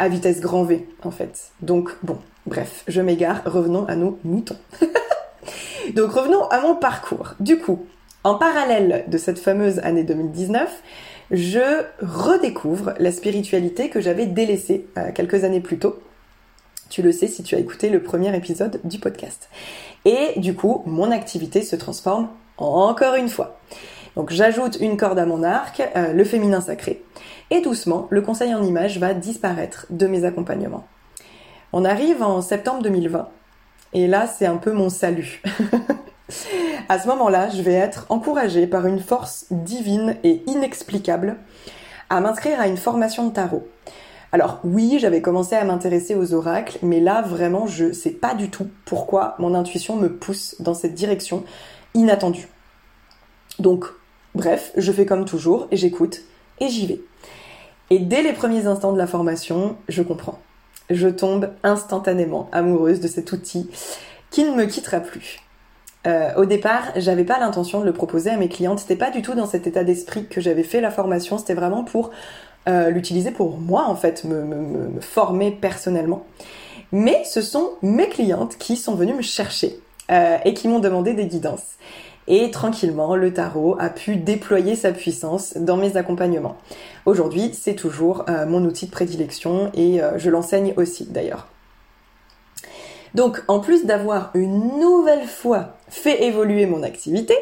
à 0.00 0.08
vitesse 0.08 0.40
grand 0.40 0.64
V 0.64 0.88
en 1.04 1.10
fait. 1.10 1.52
Donc 1.60 1.90
bon, 2.02 2.18
bref, 2.46 2.84
je 2.88 3.00
m'égare, 3.00 3.42
revenons 3.44 3.86
à 3.86 3.94
nos 3.94 4.18
moutons. 4.24 4.56
Donc 5.94 6.10
revenons 6.12 6.48
à 6.48 6.60
mon 6.60 6.74
parcours. 6.74 7.34
Du 7.38 7.58
coup, 7.58 7.86
en 8.24 8.34
parallèle 8.34 9.04
de 9.08 9.18
cette 9.18 9.38
fameuse 9.38 9.78
année 9.80 10.02
2019, 10.02 10.82
je 11.30 11.84
redécouvre 12.00 12.94
la 12.98 13.12
spiritualité 13.12 13.90
que 13.90 14.00
j'avais 14.00 14.26
délaissée 14.26 14.86
euh, 14.98 15.12
quelques 15.12 15.44
années 15.44 15.60
plus 15.60 15.78
tôt. 15.78 16.00
Tu 16.88 17.02
le 17.02 17.12
sais 17.12 17.28
si 17.28 17.42
tu 17.42 17.54
as 17.54 17.58
écouté 17.58 17.88
le 17.88 18.02
premier 18.02 18.34
épisode 18.34 18.80
du 18.82 18.98
podcast. 18.98 19.48
Et 20.04 20.38
du 20.40 20.54
coup, 20.54 20.82
mon 20.86 21.10
activité 21.10 21.62
se 21.62 21.76
transforme 21.76 22.30
encore 22.56 23.14
une 23.14 23.28
fois. 23.28 23.60
Donc 24.16 24.30
j'ajoute 24.30 24.78
une 24.80 24.96
corde 24.96 25.18
à 25.18 25.26
mon 25.26 25.42
arc, 25.42 25.82
euh, 25.94 26.12
le 26.12 26.24
féminin 26.24 26.60
sacré. 26.60 27.02
Et 27.50 27.60
doucement, 27.60 28.06
le 28.10 28.22
conseil 28.22 28.54
en 28.54 28.62
image 28.62 28.98
va 28.98 29.12
disparaître 29.12 29.86
de 29.90 30.06
mes 30.06 30.24
accompagnements. 30.24 30.86
On 31.72 31.84
arrive 31.84 32.22
en 32.22 32.42
septembre 32.42 32.82
2020. 32.82 33.28
Et 33.92 34.06
là, 34.06 34.26
c'est 34.26 34.46
un 34.46 34.56
peu 34.56 34.72
mon 34.72 34.88
salut. 34.88 35.42
À 36.88 36.98
ce 36.98 37.08
moment-là, 37.08 37.48
je 37.50 37.62
vais 37.62 37.74
être 37.74 38.06
encouragée 38.08 38.66
par 38.66 38.86
une 38.86 39.00
force 39.00 39.46
divine 39.50 40.16
et 40.22 40.42
inexplicable 40.46 41.36
à 42.08 42.20
m'inscrire 42.20 42.60
à 42.60 42.66
une 42.66 42.76
formation 42.76 43.28
de 43.28 43.32
tarot. 43.32 43.68
Alors 44.32 44.60
oui, 44.62 44.98
j'avais 45.00 45.22
commencé 45.22 45.56
à 45.56 45.64
m'intéresser 45.64 46.14
aux 46.14 46.34
oracles, 46.34 46.78
mais 46.82 47.00
là 47.00 47.22
vraiment, 47.22 47.66
je 47.66 47.92
sais 47.92 48.10
pas 48.10 48.34
du 48.34 48.48
tout 48.48 48.68
pourquoi 48.84 49.34
mon 49.38 49.54
intuition 49.54 49.96
me 49.96 50.08
pousse 50.08 50.56
dans 50.60 50.74
cette 50.74 50.94
direction 50.94 51.44
inattendue. 51.94 52.48
Donc, 53.58 53.86
bref, 54.34 54.72
je 54.76 54.92
fais 54.92 55.06
comme 55.06 55.24
toujours 55.24 55.66
et 55.70 55.76
j'écoute 55.76 56.22
et 56.60 56.68
j'y 56.68 56.86
vais. 56.86 57.00
Et 57.90 57.98
dès 57.98 58.22
les 58.22 58.32
premiers 58.32 58.66
instants 58.66 58.92
de 58.92 58.98
la 58.98 59.06
formation, 59.06 59.76
je 59.88 60.02
comprends. 60.02 60.38
Je 60.90 61.08
tombe 61.08 61.50
instantanément 61.62 62.48
amoureuse 62.52 63.00
de 63.00 63.08
cet 63.08 63.32
outil 63.32 63.68
qui 64.30 64.44
ne 64.44 64.54
me 64.54 64.66
quittera 64.66 65.00
plus. 65.00 65.40
Euh, 66.06 66.30
au 66.36 66.46
départ, 66.46 66.92
j'avais 66.96 67.24
pas 67.24 67.38
l'intention 67.38 67.80
de 67.80 67.84
le 67.84 67.92
proposer 67.92 68.30
à 68.30 68.36
mes 68.36 68.48
clientes. 68.48 68.78
C'était 68.78 68.96
pas 68.96 69.10
du 69.10 69.22
tout 69.22 69.34
dans 69.34 69.46
cet 69.46 69.66
état 69.66 69.84
d'esprit 69.84 70.26
que 70.26 70.40
j'avais 70.40 70.62
fait 70.62 70.80
la 70.80 70.90
formation. 70.90 71.36
C'était 71.36 71.54
vraiment 71.54 71.84
pour 71.84 72.10
euh, 72.68 72.90
l'utiliser 72.90 73.30
pour 73.30 73.58
moi, 73.58 73.86
en 73.86 73.96
fait, 73.96 74.24
me, 74.24 74.44
me, 74.44 75.00
former 75.00 75.50
personnellement. 75.50 76.24
Mais 76.92 77.22
ce 77.24 77.42
sont 77.42 77.70
mes 77.82 78.08
clientes 78.08 78.56
qui 78.56 78.76
sont 78.76 78.94
venues 78.94 79.14
me 79.14 79.22
chercher 79.22 79.78
euh, 80.10 80.38
et 80.44 80.54
qui 80.54 80.68
m'ont 80.68 80.80
demandé 80.80 81.12
des 81.12 81.26
guidances. 81.26 81.76
Et 82.32 82.52
tranquillement, 82.52 83.16
le 83.16 83.32
tarot 83.32 83.76
a 83.80 83.90
pu 83.90 84.14
déployer 84.14 84.76
sa 84.76 84.92
puissance 84.92 85.56
dans 85.56 85.76
mes 85.76 85.96
accompagnements. 85.96 86.56
Aujourd'hui, 87.04 87.50
c'est 87.52 87.74
toujours 87.74 88.24
mon 88.46 88.64
outil 88.64 88.86
de 88.86 88.92
prédilection 88.92 89.72
et 89.74 90.00
je 90.16 90.30
l'enseigne 90.30 90.72
aussi 90.76 91.06
d'ailleurs. 91.06 91.48
Donc, 93.16 93.42
en 93.48 93.58
plus 93.58 93.84
d'avoir 93.84 94.30
une 94.34 94.78
nouvelle 94.78 95.26
fois 95.26 95.74
fait 95.88 96.22
évoluer 96.22 96.66
mon 96.66 96.84
activité, 96.84 97.34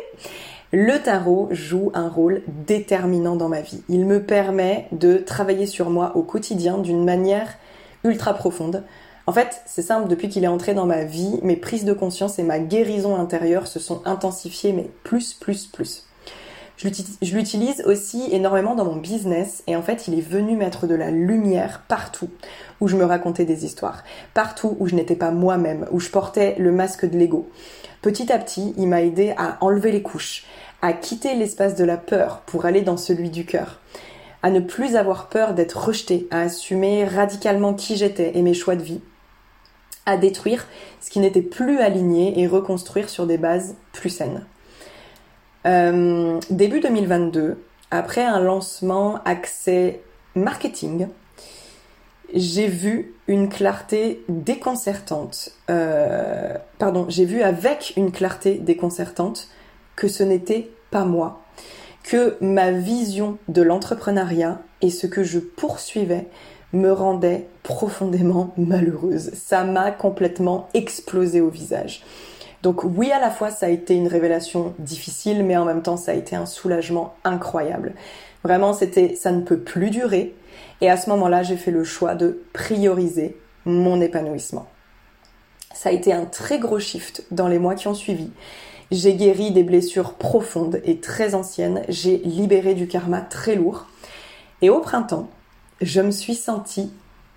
le 0.73 0.97
tarot 1.03 1.49
joue 1.51 1.91
un 1.93 2.09
rôle 2.09 2.41
déterminant 2.67 3.37
dans 3.37 3.51
ma 3.51 3.61
vie. 3.61 3.83
Il 3.91 4.07
me 4.07 4.23
permet 4.23 4.89
de 4.93 5.19
travailler 5.19 5.67
sur 5.67 5.91
moi 5.91 6.13
au 6.15 6.23
quotidien 6.23 6.79
d'une 6.79 7.05
manière 7.05 7.59
ultra 8.05 8.33
profonde. 8.33 8.85
En 9.29 9.33
fait, 9.33 9.61
c'est 9.67 9.83
simple, 9.83 10.09
depuis 10.09 10.31
qu'il 10.31 10.43
est 10.45 10.49
entré 10.49 10.73
dans 10.73 10.87
ma 10.87 11.05
vie, 11.05 11.39
mes 11.43 11.57
prises 11.57 11.85
de 11.85 11.93
conscience 11.93 12.39
et 12.39 12.43
ma 12.43 12.59
guérison 12.59 13.15
intérieure 13.15 13.67
se 13.67 13.79
sont 13.79 14.01
intensifiées, 14.07 14.73
mais 14.73 14.89
plus, 15.05 15.35
plus, 15.35 15.67
plus. 15.67 16.07
Je 16.79 17.37
l'utilise 17.37 17.83
aussi 17.85 18.23
énormément 18.33 18.75
dans 18.75 18.87
mon 18.87 18.97
business 18.97 19.63
et 19.67 19.77
en 19.77 19.83
fait 19.83 20.09
il 20.09 20.19
est 20.19 20.23
venu 20.23 20.57
mettre 20.57 20.87
de 20.87 20.95
la 20.95 21.11
lumière 21.11 21.83
partout 21.89 22.31
où 22.81 22.89
je 22.89 22.97
me 22.97 23.05
racontais 23.05 23.45
des 23.45 23.67
histoires, 23.67 24.03
partout 24.33 24.79
où 24.81 24.87
je 24.87 24.95
n'étais 24.95 25.15
pas 25.15 25.31
moi-même, 25.31 25.87
où 25.91 26.01
je 26.01 26.09
portais 26.09 26.55
le 26.59 26.73
masque 26.73 27.05
de 27.05 27.19
l'ego. 27.19 27.51
Petit 28.01 28.33
à 28.33 28.39
petit, 28.39 28.73
il 28.79 28.89
m'a 28.89 29.03
aidé 29.03 29.35
à 29.37 29.59
enlever 29.61 29.93
les 29.93 30.03
couches, 30.03 30.47
à 30.81 30.95
quitter 30.95 31.35
l'espace 31.35 31.75
de 31.75 31.85
la 31.85 31.99
peur 31.99 32.45
pour 32.47 32.65
aller 32.65 32.81
dans 32.81 32.97
celui 32.97 33.29
du 33.29 33.45
cœur, 33.45 33.79
à 34.43 34.49
ne 34.49 34.61
plus 34.61 34.97
avoir 34.97 35.29
peur 35.29 35.53
d'être 35.53 35.85
rejeté, 35.85 36.29
à 36.31 36.41
assumer 36.41 37.05
radicalement 37.05 37.75
qui 37.75 37.99
j'étais 37.99 38.33
et 38.35 38.41
mes 38.41 38.55
choix 38.55 38.75
de 38.75 38.83
vie, 38.83 39.03
à 40.09 40.17
détruire 40.17 40.67
ce 41.01 41.11
qui 41.11 41.21
n'était 41.21 41.43
plus 41.43 41.79
aligné 41.81 42.41
et 42.41 42.47
reconstruire 42.47 43.11
sur 43.11 43.27
des 43.27 43.37
bases 43.37 43.77
plus 43.93 44.09
saines. 44.09 44.45
Euh, 45.67 46.41
début 46.49 46.81
2022, 46.81 47.63
après 47.91 48.25
un 48.25 48.41
lancement 48.41 49.21
accès 49.27 50.01
marketing, 50.35 51.09
j'ai 52.33 52.69
vu 52.69 53.15
une 53.27 53.51
clarté 53.51 54.25
déconcertante. 54.31 55.51
Euh, 55.69 56.55
pardon, 56.79 57.05
j'ai 57.11 57.27
vu 57.27 57.43
avec 57.43 57.93
une 57.99 58.11
clarté 58.11 58.55
déconcertante 58.55 59.49
que 59.95 60.09
ce 60.09 60.23
n'était 60.23 60.71
pas 60.91 61.05
moi, 61.05 61.43
que 62.03 62.39
ma 62.41 62.71
vision 62.71 63.37
de 63.49 63.61
l'entrepreneuriat 63.61 64.63
et 64.81 64.89
ce 64.89 65.07
que 65.07 65.23
je 65.23 65.39
poursuivais 65.39 66.29
me 66.73 66.93
rendait 66.93 67.47
profondément 67.63 68.53
malheureuse. 68.57 69.33
Ça 69.35 69.65
m'a 69.65 69.91
complètement 69.91 70.69
explosé 70.75 71.41
au 71.41 71.49
visage. 71.49 72.03
Donc 72.63 72.83
oui, 72.85 73.11
à 73.13 73.21
la 73.21 73.31
fois, 73.31 73.51
ça 73.51 73.67
a 73.67 73.69
été 73.69 73.95
une 73.95 74.09
révélation 74.09 74.75
difficile, 74.79 75.45
mais 75.45 75.57
en 75.57 75.65
même 75.65 75.83
temps, 75.83 75.97
ça 75.97 76.13
a 76.13 76.15
été 76.15 76.35
un 76.35 76.47
soulagement 76.47 77.15
incroyable. 77.25 77.95
Vraiment, 78.43 78.73
c'était, 78.73 79.15
ça 79.15 79.33
ne 79.33 79.43
peut 79.43 79.61
plus 79.61 79.91
durer. 79.91 80.35
Et 80.81 80.91
à 80.91 80.97
ce 80.97 81.09
moment-là, 81.11 81.43
j'ai 81.43 81.57
fait 81.57 81.71
le 81.71 81.85
choix 81.85 82.15
de 82.15 82.43
prioriser 82.53 83.37
mon 83.65 84.01
épanouissement. 84.01 84.67
Ça 85.73 85.91
a 85.91 85.93
été 85.93 86.13
un 86.13 86.25
très 86.25 86.59
gros 86.59 86.81
shift 86.81 87.25
dans 87.31 87.49
les 87.49 87.59
mois 87.59 87.75
qui 87.75 87.87
ont 87.89 87.95
suivi. 87.95 88.31
J'ai 88.91 89.15
guéri 89.15 89.53
des 89.53 89.63
blessures 89.63 90.15
profondes 90.15 90.81
et 90.85 90.99
très 90.99 91.35
anciennes. 91.35 91.83
J'ai 91.89 92.19
libéré 92.19 92.75
du 92.75 92.89
karma 92.89 93.21
très 93.21 93.55
lourd. 93.55 93.87
Et 94.63 94.71
au 94.71 94.81
printemps, 94.81 95.29
je 95.81 96.01
me 96.01 96.11
suis 96.11 96.35
sentie 96.35 96.93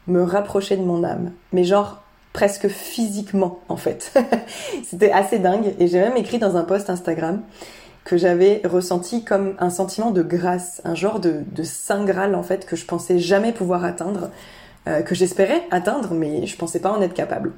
me 0.08 0.24
rapprocher 0.24 0.78
de 0.78 0.84
mon 0.84 1.04
âme. 1.04 1.32
Mais 1.54 1.64
genre 1.64 2.02
presque 2.34 2.68
physiquement 2.68 3.60
en 3.70 3.78
fait. 3.78 4.14
C'était 4.84 5.12
assez 5.12 5.40
dingue 5.40 5.74
et 5.80 5.88
j'ai 5.88 6.00
même 6.00 6.18
écrit 6.18 6.40
dans 6.40 6.58
un 6.58 6.64
post 6.64 6.90
Instagram 6.90 7.42
que 8.04 8.18
j'avais 8.18 8.62
ressenti 8.66 9.24
comme 9.24 9.56
un 9.60 9.70
sentiment 9.70 10.12
de 10.12 10.24
grâce, 10.24 10.82
un 10.86 10.96
genre 10.96 11.20
de, 11.20 11.44
saint 11.64 12.04
graal 12.04 12.36
en 12.36 12.44
fait 12.44 12.66
que 12.66 12.76
je 12.76 12.86
pensais 12.86 13.20
jamais 13.20 13.52
pouvoir 13.52 13.86
atteindre, 13.86 14.32
euh, 14.88 15.02
que 15.02 15.14
j'espérais 15.14 15.64
atteindre 15.70 16.14
mais 16.14 16.48
je 16.48 16.58
pensais 16.58 16.80
pas 16.80 16.92
en 16.92 17.02
être 17.02 17.14
capable. 17.14 17.54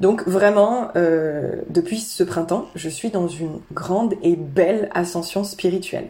Donc 0.00 0.26
vraiment, 0.26 0.88
euh, 0.96 1.60
depuis 1.68 2.00
ce 2.00 2.24
printemps, 2.24 2.66
je 2.74 2.88
suis 2.88 3.10
dans 3.10 3.28
une 3.28 3.60
grande 3.72 4.14
et 4.22 4.34
belle 4.34 4.88
ascension 4.94 5.44
spirituelle. 5.44 6.08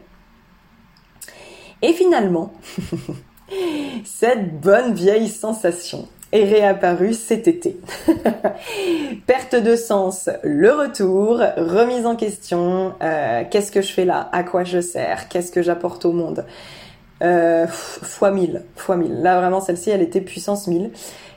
Et 1.83 1.93
finalement, 1.93 2.55
cette 4.05 4.61
bonne 4.61 4.95
vieille 4.95 5.29
sensation 5.29 6.09
est 6.33 6.45
réapparue 6.45 7.13
cet 7.13 7.47
été. 7.47 7.79
Perte 9.27 9.55
de 9.55 9.77
sens, 9.77 10.31
le 10.43 10.73
retour, 10.73 11.43
remise 11.57 12.07
en 12.07 12.17
question, 12.17 12.95
euh, 13.03 13.43
qu'est-ce 13.51 13.71
que 13.71 13.83
je 13.83 13.93
fais 13.93 14.07
là, 14.07 14.31
à 14.33 14.43
quoi 14.43 14.65
je 14.65 14.81
sers, 14.81 15.29
qu'est-ce 15.29 15.53
que 15.53 15.63
j'apporte 15.63 16.05
au 16.07 16.13
monde? 16.13 16.47
Euh, 17.23 17.69
fois 17.69 18.33
mille, 18.33 18.65
fois 18.75 18.97
mille. 18.97 19.23
Là 19.23 19.39
vraiment 19.39 19.61
celle-ci 19.61 19.91
elle 19.91 20.03
était 20.03 20.21
puissance 20.21 20.67
1000. 20.67 20.91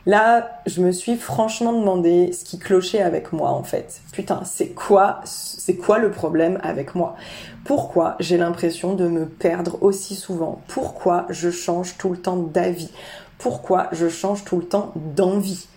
Là 0.08 0.62
je 0.66 0.82
me 0.82 0.92
suis 0.92 1.16
franchement 1.16 1.74
demandé 1.74 2.32
ce 2.32 2.44
qui 2.44 2.58
clochait 2.58 3.02
avec 3.02 3.34
moi 3.34 3.52
en 3.52 3.62
fait. 3.62 4.02
Putain 4.12 4.42
c'est 4.46 4.70
quoi, 4.70 5.20
c'est 5.26 5.76
quoi 5.76 6.00
le 6.00 6.10
problème 6.10 6.60
avec 6.64 6.96
moi? 6.96 7.16
Pourquoi 7.66 8.16
j'ai 8.20 8.38
l'impression 8.38 8.94
de 8.94 9.08
me 9.08 9.26
perdre 9.26 9.80
aussi 9.82 10.14
souvent? 10.14 10.62
Pourquoi 10.68 11.26
je 11.32 11.50
change 11.50 11.98
tout 11.98 12.10
le 12.10 12.18
temps 12.18 12.38
d'avis? 12.38 12.92
Pourquoi 13.40 13.88
je 13.92 14.08
change 14.08 14.46
tout 14.46 14.58
le 14.58 14.66
temps 14.66 14.94
d'envie? 14.96 15.68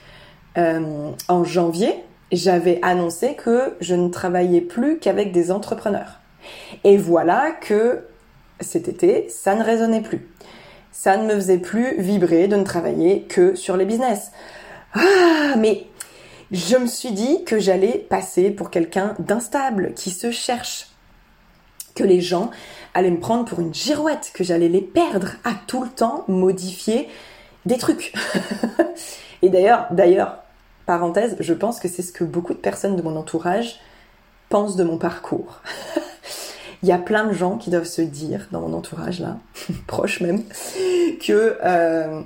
Euh, 0.59 1.11
en 1.29 1.45
janvier, 1.45 2.05
j'avais 2.31 2.79
annoncé 2.83 3.37
que 3.37 3.75
je 3.81 3.95
ne 3.95 4.11
travaillais 4.11 4.61
plus 4.61 4.99
qu'avec 4.99 5.33
des 5.33 5.51
entrepreneurs. 5.51 6.21
Et 6.85 6.99
voilà 6.99 7.53
que 7.53 8.05
cet 8.61 8.89
été, 8.89 9.27
ça 9.31 9.55
ne 9.55 9.65
résonnait 9.65 10.03
plus. 10.03 10.29
Ça 10.93 11.17
ne 11.17 11.25
me 11.25 11.35
faisait 11.37 11.57
plus 11.57 11.99
vibrer 11.99 12.49
de 12.49 12.57
ne 12.57 12.65
travailler 12.65 13.23
que 13.23 13.55
sur 13.55 13.79
les 13.79 13.87
business. 13.87 14.33
Ah, 14.93 15.55
mais 15.57 15.87
je 16.51 16.77
me 16.77 16.87
suis 16.87 17.13
dit 17.13 17.45
que 17.45 17.59
j'allais 17.59 18.07
passer 18.11 18.51
pour 18.51 18.69
quelqu'un 18.69 19.15
d'instable, 19.19 19.95
qui 19.97 20.11
se 20.11 20.31
cherche. 20.31 20.89
Que 21.99 22.05
les 22.05 22.21
gens 22.21 22.53
allaient 22.95 23.11
me 23.11 23.19
prendre 23.19 23.45
pour 23.45 23.59
une 23.59 23.75
girouette, 23.75 24.31
que 24.33 24.45
j'allais 24.45 24.69
les 24.69 24.81
perdre 24.81 25.31
à 25.43 25.55
tout 25.67 25.83
le 25.83 25.89
temps 25.89 26.25
modifier 26.29 27.09
des 27.67 27.77
trucs. 27.77 28.13
et 29.43 29.49
d'ailleurs, 29.49 29.89
d'ailleurs, 29.91 30.39
parenthèse, 30.87 31.37
je 31.41 31.55
pense 31.55 31.81
que 31.81 31.89
c'est 31.89 32.03
ce 32.03 32.13
que 32.13 32.23
beaucoup 32.23 32.55
de 32.55 32.59
personnes 32.59 32.95
de 32.95 33.03
mon 33.03 33.17
entourage 33.17 33.81
pensent 34.49 34.77
de 34.77 34.85
mon 34.85 34.97
parcours. 34.97 35.61
Il 36.85 36.89
y 36.89 36.93
a 36.93 36.99
plein 36.99 37.25
de 37.27 37.33
gens 37.33 37.57
qui 37.57 37.71
doivent 37.71 37.83
se 37.83 38.01
dire 38.03 38.47
dans 38.53 38.61
mon 38.61 38.73
entourage 38.77 39.19
là, 39.19 39.39
proche 39.89 40.21
même, 40.21 40.45
que 41.21 41.59
euh, 41.65 42.23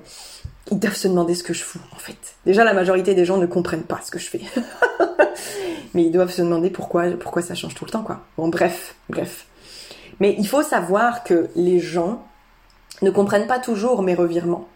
ils 0.70 0.78
doivent 0.78 0.96
se 0.96 1.08
demander 1.08 1.34
ce 1.34 1.42
que 1.42 1.54
je 1.54 1.62
fous 1.62 1.80
en 1.92 1.98
fait. 1.98 2.34
Déjà 2.44 2.62
la 2.62 2.74
majorité 2.74 3.14
des 3.14 3.24
gens 3.24 3.38
ne 3.38 3.46
comprennent 3.46 3.84
pas 3.84 4.00
ce 4.04 4.10
que 4.10 4.18
je 4.18 4.28
fais, 4.28 4.42
mais 5.94 6.04
ils 6.04 6.12
doivent 6.12 6.30
se 6.30 6.42
demander 6.42 6.68
pourquoi 6.68 7.04
pourquoi 7.18 7.40
ça 7.40 7.54
change 7.54 7.74
tout 7.74 7.86
le 7.86 7.90
temps 7.90 8.02
quoi. 8.02 8.20
Bon 8.36 8.48
bref 8.48 8.94
bref. 9.08 9.46
Mais 10.20 10.34
il 10.38 10.46
faut 10.46 10.62
savoir 10.62 11.24
que 11.24 11.48
les 11.56 11.80
gens 11.80 12.22
ne 13.02 13.10
comprennent 13.10 13.46
pas 13.46 13.58
toujours 13.58 14.02
mes 14.02 14.14
revirements. 14.14 14.68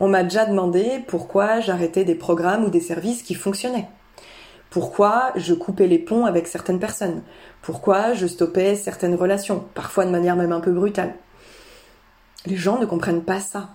On 0.00 0.08
m'a 0.08 0.24
déjà 0.24 0.46
demandé 0.46 1.04
pourquoi 1.06 1.60
j'arrêtais 1.60 2.04
des 2.04 2.14
programmes 2.14 2.64
ou 2.64 2.70
des 2.70 2.80
services 2.80 3.22
qui 3.22 3.34
fonctionnaient. 3.34 3.88
Pourquoi 4.70 5.32
je 5.36 5.54
coupais 5.54 5.86
les 5.86 5.98
ponts 5.98 6.24
avec 6.24 6.48
certaines 6.48 6.80
personnes. 6.80 7.22
Pourquoi 7.60 8.14
je 8.14 8.26
stoppais 8.26 8.74
certaines 8.74 9.14
relations, 9.14 9.64
parfois 9.74 10.06
de 10.06 10.10
manière 10.10 10.34
même 10.34 10.52
un 10.52 10.60
peu 10.60 10.72
brutale. 10.72 11.14
Les 12.46 12.56
gens 12.56 12.78
ne 12.80 12.86
comprennent 12.86 13.22
pas 13.22 13.38
ça. 13.38 13.68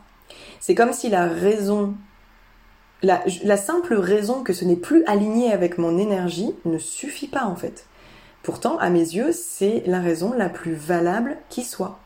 C'est 0.60 0.76
comme 0.76 0.94
si 0.94 1.10
la 1.10 1.28
raison, 1.28 1.94
la, 3.04 3.58
simple 3.58 3.94
raison 3.94 4.44
que 4.44 4.54
ce 4.54 4.66
n'est 4.66 4.76
plus 4.76 5.06
aligné 5.06 5.54
avec 5.54 5.78
mon 5.78 5.98
énergie 5.98 6.54
ne 6.66 6.78
suffit 6.78 7.28
pas 7.28 7.46
en 7.46 7.56
fait. 7.56 7.86
Pourtant, 8.48 8.78
à 8.78 8.90
mes 8.90 9.02
yeux, 9.02 9.34
c'est 9.34 9.84
la 9.88 10.00
raison 10.00 10.32
la 10.32 10.48
plus 10.48 10.74
valable 10.74 11.36
qui 11.50 11.64
soit. 11.64 12.00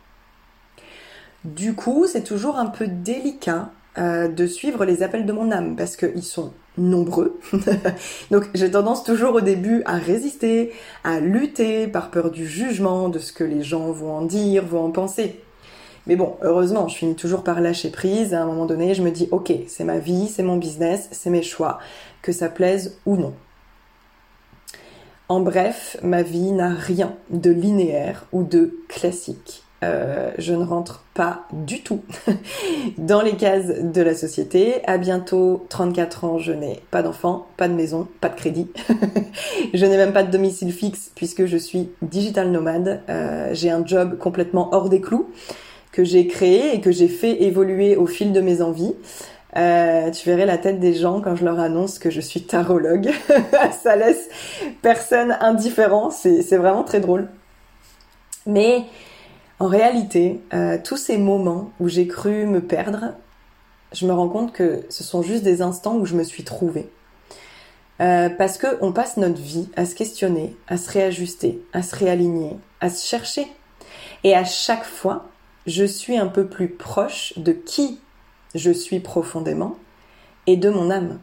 Du 1.43 1.75
coup, 1.75 2.07
c'est 2.07 2.23
toujours 2.23 2.57
un 2.57 2.65
peu 2.65 2.87
délicat 2.87 3.69
euh, 3.99 4.27
de 4.27 4.47
suivre 4.47 4.83
les 4.83 5.03
appels 5.03 5.27
de 5.27 5.33
mon 5.33 5.51
âme 5.51 5.75
parce 5.75 5.95
qu'ils 5.95 6.23
sont 6.23 6.51
nombreux. 6.79 7.39
Donc 8.31 8.49
j'ai 8.55 8.71
tendance 8.71 9.03
toujours 9.03 9.35
au 9.35 9.41
début 9.41 9.83
à 9.85 9.97
résister, 9.97 10.71
à 11.03 11.19
lutter 11.19 11.85
par 11.85 12.09
peur 12.09 12.31
du 12.31 12.47
jugement, 12.47 13.09
de 13.09 13.19
ce 13.19 13.33
que 13.33 13.43
les 13.43 13.61
gens 13.61 13.91
vont 13.91 14.11
en 14.11 14.21
dire, 14.23 14.65
vont 14.65 14.85
en 14.85 14.91
penser. 14.91 15.43
Mais 16.07 16.15
bon, 16.15 16.37
heureusement, 16.41 16.87
je 16.87 16.97
finis 16.97 17.15
toujours 17.15 17.43
par 17.43 17.61
lâcher 17.61 17.91
prise. 17.91 18.33
À 18.33 18.41
un 18.41 18.47
moment 18.47 18.65
donné, 18.65 18.95
je 18.95 19.03
me 19.03 19.11
dis, 19.11 19.27
ok, 19.29 19.53
c'est 19.67 19.83
ma 19.83 19.99
vie, 19.99 20.27
c'est 20.27 20.41
mon 20.41 20.57
business, 20.57 21.07
c'est 21.11 21.29
mes 21.29 21.43
choix, 21.43 21.77
que 22.23 22.31
ça 22.31 22.49
plaise 22.49 22.97
ou 23.05 23.15
non. 23.15 23.35
En 25.31 25.39
bref, 25.39 25.95
ma 26.03 26.23
vie 26.23 26.51
n'a 26.51 26.73
rien 26.73 27.15
de 27.29 27.51
linéaire 27.51 28.25
ou 28.33 28.43
de 28.43 28.75
classique. 28.89 29.63
Euh, 29.81 30.29
je 30.37 30.53
ne 30.53 30.65
rentre 30.65 31.05
pas 31.13 31.47
du 31.53 31.83
tout 31.83 32.01
dans 32.97 33.21
les 33.21 33.37
cases 33.37 33.67
de 33.81 34.01
la 34.01 34.13
société. 34.13 34.85
À 34.87 34.97
bientôt 34.97 35.65
34 35.69 36.25
ans, 36.25 36.37
je 36.37 36.51
n'ai 36.51 36.81
pas 36.91 37.01
d'enfant, 37.01 37.47
pas 37.55 37.69
de 37.69 37.73
maison, 37.73 38.09
pas 38.19 38.27
de 38.27 38.35
crédit. 38.35 38.67
je 39.73 39.85
n'ai 39.85 39.95
même 39.95 40.11
pas 40.11 40.23
de 40.23 40.31
domicile 40.31 40.73
fixe 40.73 41.11
puisque 41.15 41.45
je 41.45 41.55
suis 41.55 41.91
digital 42.01 42.51
nomade. 42.51 42.99
Euh, 43.07 43.51
j'ai 43.53 43.69
un 43.69 43.85
job 43.85 44.17
complètement 44.17 44.67
hors 44.73 44.89
des 44.89 44.99
clous 44.99 45.29
que 45.93 46.03
j'ai 46.03 46.27
créé 46.27 46.75
et 46.75 46.81
que 46.81 46.91
j'ai 46.91 47.07
fait 47.07 47.43
évoluer 47.43 47.95
au 47.95 48.05
fil 48.05 48.33
de 48.33 48.41
mes 48.41 48.61
envies. 48.61 48.95
Euh, 49.57 50.11
tu 50.11 50.29
verrais 50.29 50.45
la 50.45 50.57
tête 50.57 50.79
des 50.79 50.93
gens 50.93 51.21
quand 51.21 51.35
je 51.35 51.43
leur 51.43 51.59
annonce 51.59 51.99
que 51.99 52.09
je 52.09 52.21
suis 52.21 52.43
tarologue. 52.43 53.11
Ça 53.83 53.95
laisse 53.95 54.29
personne 54.81 55.37
indifférent. 55.41 56.09
C'est 56.09 56.57
vraiment 56.57 56.83
très 56.83 56.99
drôle. 56.99 57.27
Mais 58.45 58.85
en 59.59 59.67
réalité, 59.67 60.41
euh, 60.53 60.77
tous 60.83 60.97
ces 60.97 61.17
moments 61.17 61.71
où 61.79 61.87
j'ai 61.87 62.07
cru 62.07 62.45
me 62.45 62.61
perdre, 62.61 63.13
je 63.93 64.05
me 64.05 64.13
rends 64.13 64.29
compte 64.29 64.53
que 64.53 64.85
ce 64.89 65.03
sont 65.03 65.21
juste 65.21 65.43
des 65.43 65.61
instants 65.61 65.95
où 65.95 66.05
je 66.05 66.15
me 66.15 66.23
suis 66.23 66.43
trouvée. 66.43 66.89
Euh, 67.99 68.29
parce 68.29 68.57
qu'on 68.57 68.91
passe 68.91 69.17
notre 69.17 69.39
vie 69.39 69.69
à 69.75 69.85
se 69.85 69.93
questionner, 69.93 70.55
à 70.67 70.77
se 70.77 70.89
réajuster, 70.89 71.61
à 71.73 71.83
se 71.83 71.95
réaligner, 71.95 72.57
à 72.79 72.89
se 72.89 73.05
chercher. 73.05 73.45
Et 74.23 74.35
à 74.35 74.43
chaque 74.43 74.85
fois, 74.85 75.27
je 75.67 75.85
suis 75.85 76.17
un 76.17 76.27
peu 76.27 76.47
plus 76.47 76.69
proche 76.69 77.33
de 77.37 77.51
qui 77.51 77.99
je 78.55 78.71
suis 78.71 78.99
profondément 78.99 79.77
et 80.47 80.57
de 80.57 80.69
mon 80.69 80.89
âme. 80.91 81.19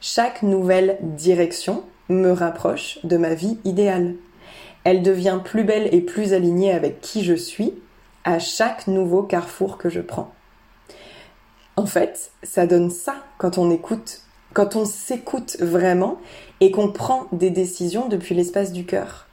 Chaque 0.00 0.42
nouvelle 0.42 0.98
direction 1.02 1.84
me 2.08 2.30
rapproche 2.30 2.98
de 3.04 3.16
ma 3.16 3.34
vie 3.34 3.58
idéale 3.64 4.14
elle 4.84 5.02
devient 5.02 5.40
plus 5.42 5.64
belle 5.64 5.88
et 5.92 6.02
plus 6.02 6.34
alignée 6.34 6.70
avec 6.70 7.00
qui 7.00 7.24
je 7.24 7.34
suis 7.34 7.74
à 8.22 8.38
chaque 8.38 8.86
nouveau 8.86 9.22
carrefour 9.22 9.78
que 9.78 9.88
je 9.88 10.00
prends. 10.00 10.32
En 11.76 11.86
fait, 11.86 12.30
ça 12.42 12.66
donne 12.66 12.90
ça 12.90 13.16
quand 13.38 13.58
on 13.58 13.70
écoute, 13.70 14.20
quand 14.52 14.76
on 14.76 14.84
s'écoute 14.84 15.56
vraiment 15.60 16.18
et 16.60 16.70
qu'on 16.70 16.92
prend 16.92 17.26
des 17.32 17.50
décisions 17.50 18.08
depuis 18.08 18.34
l'espace 18.34 18.72
du 18.72 18.84
cœur. 18.84 19.26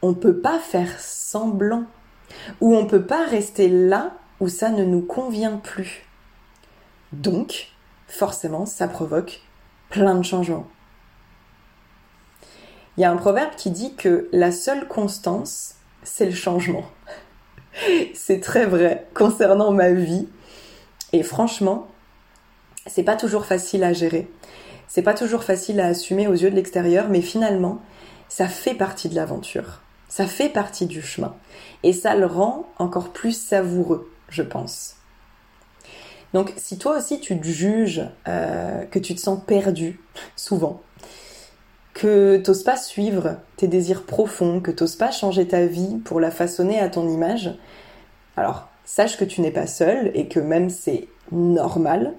On 0.00 0.14
peut 0.14 0.38
pas 0.38 0.58
faire 0.58 0.98
semblant 0.98 1.84
ou 2.60 2.74
on 2.74 2.86
peut 2.86 3.04
pas 3.04 3.26
rester 3.26 3.68
là 3.68 4.14
où 4.40 4.48
ça 4.48 4.70
ne 4.70 4.84
nous 4.84 5.02
convient 5.02 5.58
plus. 5.58 6.06
Donc, 7.12 7.68
forcément, 8.06 8.66
ça 8.66 8.88
provoque 8.88 9.40
plein 9.90 10.14
de 10.14 10.22
changements. 10.22 10.66
Il 12.96 13.00
y 13.00 13.04
a 13.04 13.10
un 13.10 13.16
proverbe 13.16 13.54
qui 13.56 13.70
dit 13.70 13.94
que 13.94 14.28
la 14.32 14.52
seule 14.52 14.86
constance, 14.86 15.76
c'est 16.02 16.26
le 16.26 16.34
changement. 16.34 16.84
c'est 18.14 18.40
très 18.40 18.66
vrai 18.66 19.06
concernant 19.14 19.72
ma 19.72 19.92
vie. 19.92 20.28
Et 21.12 21.22
franchement, 21.22 21.88
c'est 22.86 23.02
pas 23.02 23.16
toujours 23.16 23.46
facile 23.46 23.84
à 23.84 23.92
gérer. 23.92 24.30
C'est 24.88 25.02
pas 25.02 25.14
toujours 25.14 25.44
facile 25.44 25.80
à 25.80 25.86
assumer 25.86 26.28
aux 26.28 26.34
yeux 26.34 26.50
de 26.50 26.56
l'extérieur, 26.56 27.08
mais 27.08 27.22
finalement, 27.22 27.80
ça 28.28 28.46
fait 28.48 28.74
partie 28.74 29.08
de 29.08 29.14
l'aventure. 29.14 29.80
Ça 30.08 30.26
fait 30.26 30.50
partie 30.50 30.86
du 30.86 31.00
chemin. 31.00 31.34
Et 31.82 31.94
ça 31.94 32.14
le 32.14 32.26
rend 32.26 32.68
encore 32.78 33.10
plus 33.10 33.32
savoureux, 33.32 34.10
je 34.28 34.42
pense. 34.42 34.96
Donc 36.32 36.52
si 36.56 36.78
toi 36.78 36.96
aussi 36.96 37.20
tu 37.20 37.38
te 37.38 37.46
juges, 37.46 38.02
euh, 38.26 38.84
que 38.84 38.98
tu 38.98 39.14
te 39.14 39.20
sens 39.20 39.40
perdu, 39.46 40.00
souvent, 40.36 40.80
que 41.94 42.38
t'oses 42.38 42.62
pas 42.62 42.76
suivre 42.76 43.36
tes 43.56 43.68
désirs 43.68 44.04
profonds, 44.04 44.60
que 44.60 44.70
t'oses 44.70 44.96
pas 44.96 45.10
changer 45.10 45.46
ta 45.46 45.66
vie 45.66 45.98
pour 46.04 46.20
la 46.20 46.30
façonner 46.30 46.78
à 46.78 46.88
ton 46.88 47.08
image, 47.08 47.54
alors 48.36 48.68
sache 48.84 49.18
que 49.18 49.24
tu 49.24 49.40
n'es 49.40 49.50
pas 49.50 49.66
seul 49.66 50.10
et 50.14 50.28
que 50.28 50.40
même 50.40 50.70
c'est 50.70 51.08
normal. 51.30 52.14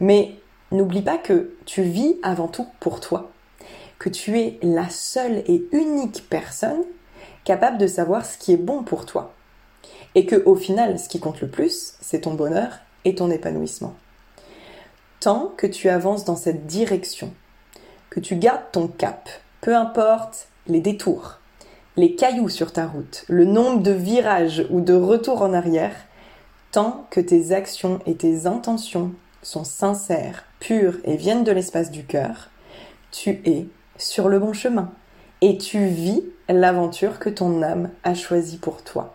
Mais 0.00 0.36
n'oublie 0.70 1.02
pas 1.02 1.18
que 1.18 1.56
tu 1.64 1.82
vis 1.82 2.16
avant 2.22 2.46
tout 2.46 2.66
pour 2.78 3.00
toi, 3.00 3.30
que 3.98 4.08
tu 4.08 4.38
es 4.38 4.58
la 4.62 4.88
seule 4.88 5.42
et 5.48 5.66
unique 5.72 6.28
personne 6.30 6.84
capable 7.44 7.78
de 7.78 7.86
savoir 7.86 8.24
ce 8.24 8.38
qui 8.38 8.52
est 8.52 8.58
bon 8.58 8.84
pour 8.84 9.06
toi. 9.06 9.34
Et 10.14 10.24
que 10.26 10.42
au 10.44 10.54
final, 10.54 10.98
ce 10.98 11.08
qui 11.08 11.18
compte 11.18 11.40
le 11.40 11.48
plus, 11.48 11.94
c'est 12.00 12.22
ton 12.22 12.34
bonheur 12.34 12.78
et 13.04 13.14
ton 13.14 13.30
épanouissement. 13.30 13.94
Tant 15.20 15.52
que 15.56 15.66
tu 15.66 15.88
avances 15.88 16.24
dans 16.24 16.36
cette 16.36 16.66
direction, 16.66 17.32
que 18.10 18.20
tu 18.20 18.36
gardes 18.36 18.70
ton 18.72 18.88
cap, 18.88 19.28
peu 19.60 19.74
importe 19.74 20.48
les 20.66 20.80
détours, 20.80 21.38
les 21.96 22.14
cailloux 22.14 22.48
sur 22.48 22.72
ta 22.72 22.86
route, 22.86 23.24
le 23.28 23.44
nombre 23.44 23.82
de 23.82 23.90
virages 23.90 24.66
ou 24.70 24.80
de 24.80 24.94
retours 24.94 25.42
en 25.42 25.52
arrière, 25.52 25.94
tant 26.70 27.06
que 27.10 27.20
tes 27.20 27.52
actions 27.52 28.00
et 28.06 28.14
tes 28.14 28.46
intentions 28.46 29.12
sont 29.42 29.64
sincères, 29.64 30.44
pures 30.60 30.98
et 31.04 31.16
viennent 31.16 31.44
de 31.44 31.52
l'espace 31.52 31.90
du 31.90 32.04
cœur, 32.04 32.50
tu 33.10 33.40
es 33.44 33.66
sur 33.96 34.28
le 34.28 34.38
bon 34.38 34.52
chemin 34.52 34.92
et 35.40 35.58
tu 35.58 35.86
vis 35.86 36.22
l'aventure 36.48 37.18
que 37.18 37.30
ton 37.30 37.62
âme 37.62 37.90
a 38.04 38.14
choisie 38.14 38.58
pour 38.58 38.82
toi. 38.82 39.14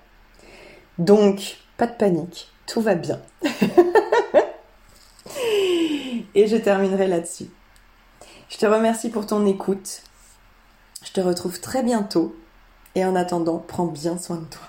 Donc, 0.98 1.58
pas 1.78 1.88
de 1.88 1.94
panique, 1.94 2.53
tout 2.68 2.82
va 2.82 2.96
bien. 2.96 3.20
et 6.36 6.48
je 6.48 6.58
terminerai 6.58 7.08
là-dessus. 7.08 7.50
Je 8.50 8.58
te 8.58 8.66
remercie 8.66 9.10
pour 9.10 9.26
ton 9.26 9.46
écoute. 9.46 10.04
Je 11.04 11.12
te 11.12 11.22
retrouve 11.22 11.60
très 11.60 11.84
bientôt 11.84 12.36
et 12.96 13.06
en 13.06 13.16
attendant, 13.16 13.58
prends 13.58 13.86
bien 13.86 14.18
soin 14.18 14.38
de 14.38 14.46
toi. 14.46 14.62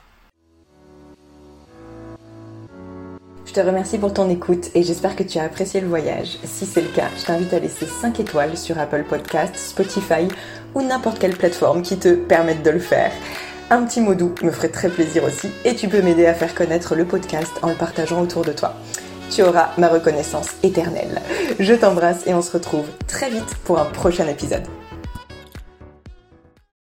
Je 3.47 3.53
te 3.53 3.61
remercie 3.61 3.99
pour 3.99 4.13
ton 4.13 4.29
écoute 4.31 4.71
et 4.75 4.83
j'espère 4.83 5.15
que 5.15 5.23
tu 5.23 5.39
as 5.39 5.45
apprécié 5.45 5.81
le 5.81 5.87
voyage. 5.87 6.39
Si 6.45 6.67
c'est 6.67 6.81
le 6.81 6.89
cas, 6.89 7.09
je 7.17 7.27
t'invite 7.27 7.53
à 7.53 7.61
laisser 7.61 7.87
5 7.87 8.19
étoiles 8.19 8.57
sur 8.57 8.79
Apple 8.79 9.05
Podcast, 9.05 9.55
Spotify 9.55 10.27
ou 10.75 10.83
n'importe 10.83 11.21
quelle 11.21 11.37
plateforme 11.37 11.83
qui 11.83 11.97
te 11.97 12.15
permette 12.15 12.65
de 12.65 12.71
le 12.71 12.81
faire. 12.81 13.13
Un 13.71 13.85
petit 13.85 14.01
mot 14.01 14.15
doux 14.15 14.35
me 14.43 14.51
ferait 14.51 14.69
très 14.69 14.91
plaisir 14.91 15.25
aussi 15.25 15.49
et 15.65 15.75
tu 15.75 15.89
peux 15.89 16.03
m'aider 16.03 16.27
à 16.27 16.35
faire 16.35 16.55
connaître 16.55 16.95
le 16.95 17.07
podcast 17.07 17.53
en 17.63 17.71
le 17.71 17.75
partageant 17.75 18.21
autour 18.21 18.45
de 18.45 18.53
toi. 18.53 18.75
Tu 19.31 19.43
auras 19.43 19.71
ma 19.79 19.89
reconnaissance 19.89 20.51
éternelle. 20.63 21.23
Je 21.59 21.73
t'embrasse 21.73 22.27
et 22.27 22.35
on 22.35 22.43
se 22.43 22.53
retrouve 22.53 22.87
très 23.07 23.31
vite 23.31 23.57
pour 23.65 23.79
un 23.79 23.87
prochain 23.87 24.29
épisode. 24.29 24.65